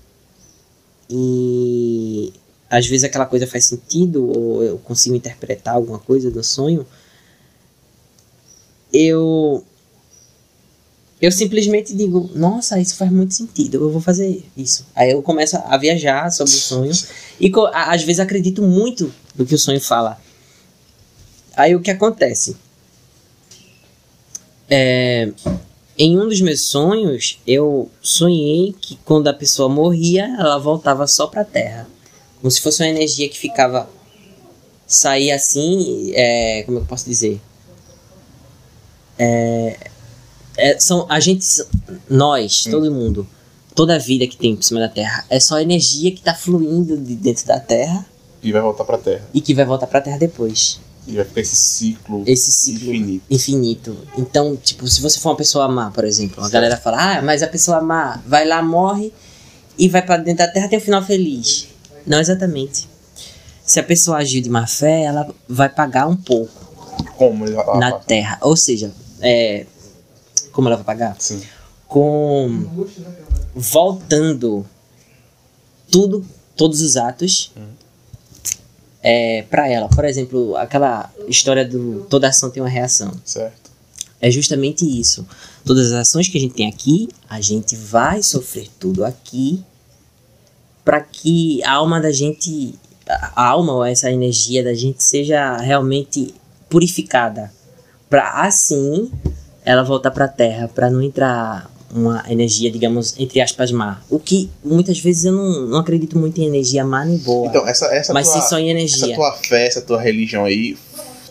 [1.07, 2.33] e
[2.67, 6.83] às vezes aquela coisa faz sentido ou eu consigo interpretar alguma coisa do sonho,
[8.91, 9.63] eu
[11.21, 14.87] eu simplesmente digo, nossa, isso faz muito sentido, eu vou fazer isso.
[14.95, 16.91] Aí eu começo a viajar sobre o sonho
[17.39, 20.19] e às vezes acredito muito no que o sonho fala.
[21.55, 22.55] Aí o que acontece?
[24.69, 25.31] É,
[25.97, 31.27] em um dos meus sonhos, eu sonhei que quando a pessoa morria, ela voltava só
[31.27, 31.87] pra terra.
[32.39, 33.89] Como se fosse uma energia que ficava.
[34.87, 36.11] saía assim.
[36.15, 37.39] É, como eu posso dizer?
[39.19, 39.77] É,
[40.57, 41.45] é, são, a gente.
[42.09, 43.27] Nós, todo mundo,
[43.75, 46.97] toda a vida que tem por cima da terra, é só energia que tá fluindo
[46.97, 48.05] de dentro da terra
[48.41, 49.23] E vai voltar pra terra.
[49.33, 50.79] e que vai voltar pra terra depois.
[51.07, 53.23] E vai ficar esse ciclo Esse ciclo infinito.
[53.29, 53.97] infinito.
[54.17, 57.41] Então, tipo, se você for uma pessoa má, por exemplo, a galera fala, ah, mas
[57.41, 59.11] a pessoa má vai lá, morre
[59.77, 61.67] e vai pra dentro da terra tem um final feliz.
[62.05, 62.87] Não exatamente.
[63.65, 66.51] Se a pessoa agiu de má fé, ela vai pagar um pouco
[67.17, 68.37] Como ele vai na terra.
[68.41, 68.91] Ou seja,
[69.21, 69.65] é,
[70.51, 71.15] como ela vai pagar?
[71.19, 71.41] Sim.
[71.87, 72.87] Com
[73.55, 74.65] voltando
[75.89, 76.25] tudo,
[76.55, 77.51] todos os atos
[79.03, 79.87] é, para ela.
[79.89, 83.11] Por exemplo, aquela história do toda ação tem uma reação.
[83.25, 83.71] Certo.
[84.19, 85.25] É justamente isso.
[85.65, 89.63] Todas as ações que a gente tem aqui, a gente vai sofrer tudo aqui
[90.85, 92.75] para que a alma da gente,
[93.07, 96.33] a a alma ou essa energia da gente seja realmente
[96.69, 97.51] purificada,
[98.09, 99.11] para assim
[99.63, 104.01] ela voltar para a Terra, para não entrar uma energia, digamos, entre aspas, má.
[104.09, 107.67] O que muitas vezes eu não, não acredito muito em energia má nem boa, Então,
[107.67, 109.15] essa, essa mas tua, sim só em essa energia.
[109.15, 110.77] tua fé, essa tua religião aí,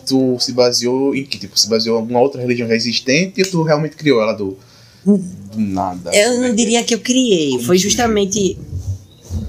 [0.05, 1.37] tu se baseou em que?
[1.39, 4.57] Tipo, se baseou em alguma outra religião já existente ou tu realmente criou ela do,
[5.05, 5.19] do
[5.55, 6.11] nada?
[6.13, 8.57] Eu Como é não diria que eu criei, foi justamente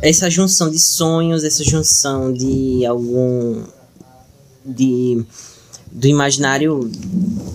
[0.00, 3.62] essa junção de sonhos, essa junção de algum.
[4.64, 5.22] de
[5.94, 6.90] do imaginário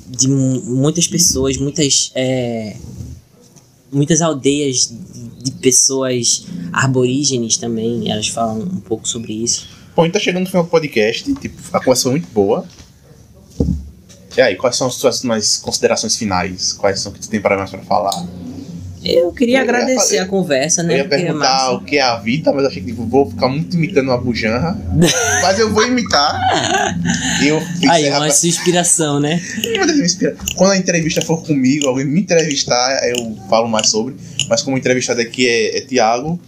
[0.07, 2.75] de mu- muitas pessoas, muitas é,
[3.91, 4.91] muitas aldeias
[5.41, 9.67] de, pessoas arborígenes também, elas falam um pouco sobre isso.
[9.95, 12.65] Bom, então chegando no final do podcast, tipo, a conversa foi muito boa.
[14.35, 15.23] E aí, quais são as suas
[15.57, 16.73] considerações finais?
[16.73, 18.23] Quais são que tu tem para mais para falar?
[19.09, 20.93] Eu queria Eu agradecer a conversa, né?
[20.93, 21.71] eu ia é perguntar massa.
[21.71, 24.77] o que é a vida, mas achei que tipo, vou ficar muito imitando uma bujanra.
[25.41, 26.39] mas eu vou imitar.
[27.45, 29.41] Eu Aí, uma pra- sua inspiração, né?
[30.55, 34.15] Quando a entrevista for comigo, alguém me entrevistar, eu falo mais sobre.
[34.49, 36.39] Mas como entrevistado aqui é, é Tiago,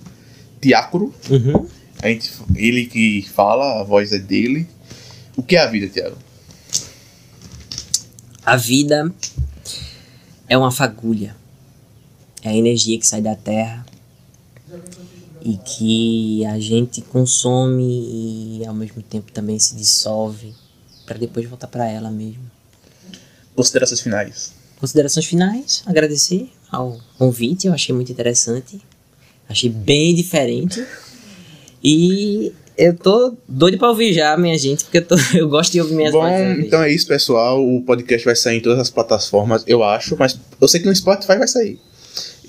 [0.62, 1.66] Tiacro, Uhum.
[2.02, 4.68] a gente, ele que fala, a voz é dele.
[5.38, 6.18] O que é a vida, Tiago?
[8.46, 9.12] A vida
[10.48, 11.36] é uma fagulha.
[12.42, 13.86] É a energia que sai da terra
[15.42, 20.54] e que a gente consome e ao mesmo tempo também se dissolve
[21.06, 22.44] para depois voltar para ela mesmo.
[23.56, 24.54] Considerações finais.
[24.80, 28.80] Considerações finais, agradecer ao convite, eu achei muito interessante.
[29.48, 30.86] Achei bem diferente.
[31.84, 35.82] E eu tô doido pra ouvir já, minha gente, porque eu, tô, eu gosto de
[35.82, 36.38] ouvir minhas Bom, vozes.
[36.38, 36.68] também.
[36.68, 37.62] então é isso, pessoal.
[37.66, 40.96] O podcast vai sair em todas as plataformas, eu acho, mas eu sei que no
[40.96, 41.80] Spotify vai sair.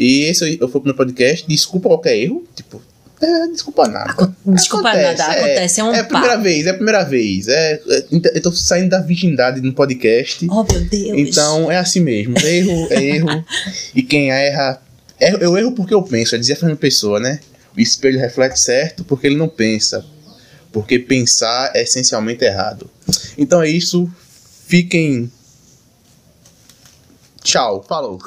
[0.00, 1.46] E esse foi o meu podcast.
[1.46, 2.42] Desculpa qualquer erro.
[2.56, 2.80] Tipo,
[3.20, 4.34] é, desculpa nada.
[4.46, 6.42] Desculpa nada, acontece, é um É a primeira papo.
[6.42, 7.48] vez, é a primeira vez.
[7.48, 10.46] É, é, eu tô saindo da virgindade no podcast.
[10.50, 11.18] Oh, meu Deus.
[11.18, 12.34] Então é assim mesmo.
[12.38, 13.44] Erro é erro.
[13.94, 14.80] e quem erra.
[15.20, 16.34] erro- Eu erro porque eu penso.
[16.34, 17.40] É dizer Fernando Pessoa, né?
[17.76, 20.02] O espelho reflete certo porque ele não pensa.
[20.72, 22.88] Porque pensar é essencialmente errado.
[23.36, 24.10] Então é isso.
[24.66, 25.30] Fiquem.
[27.42, 27.84] Tchau.
[27.88, 28.18] Falou.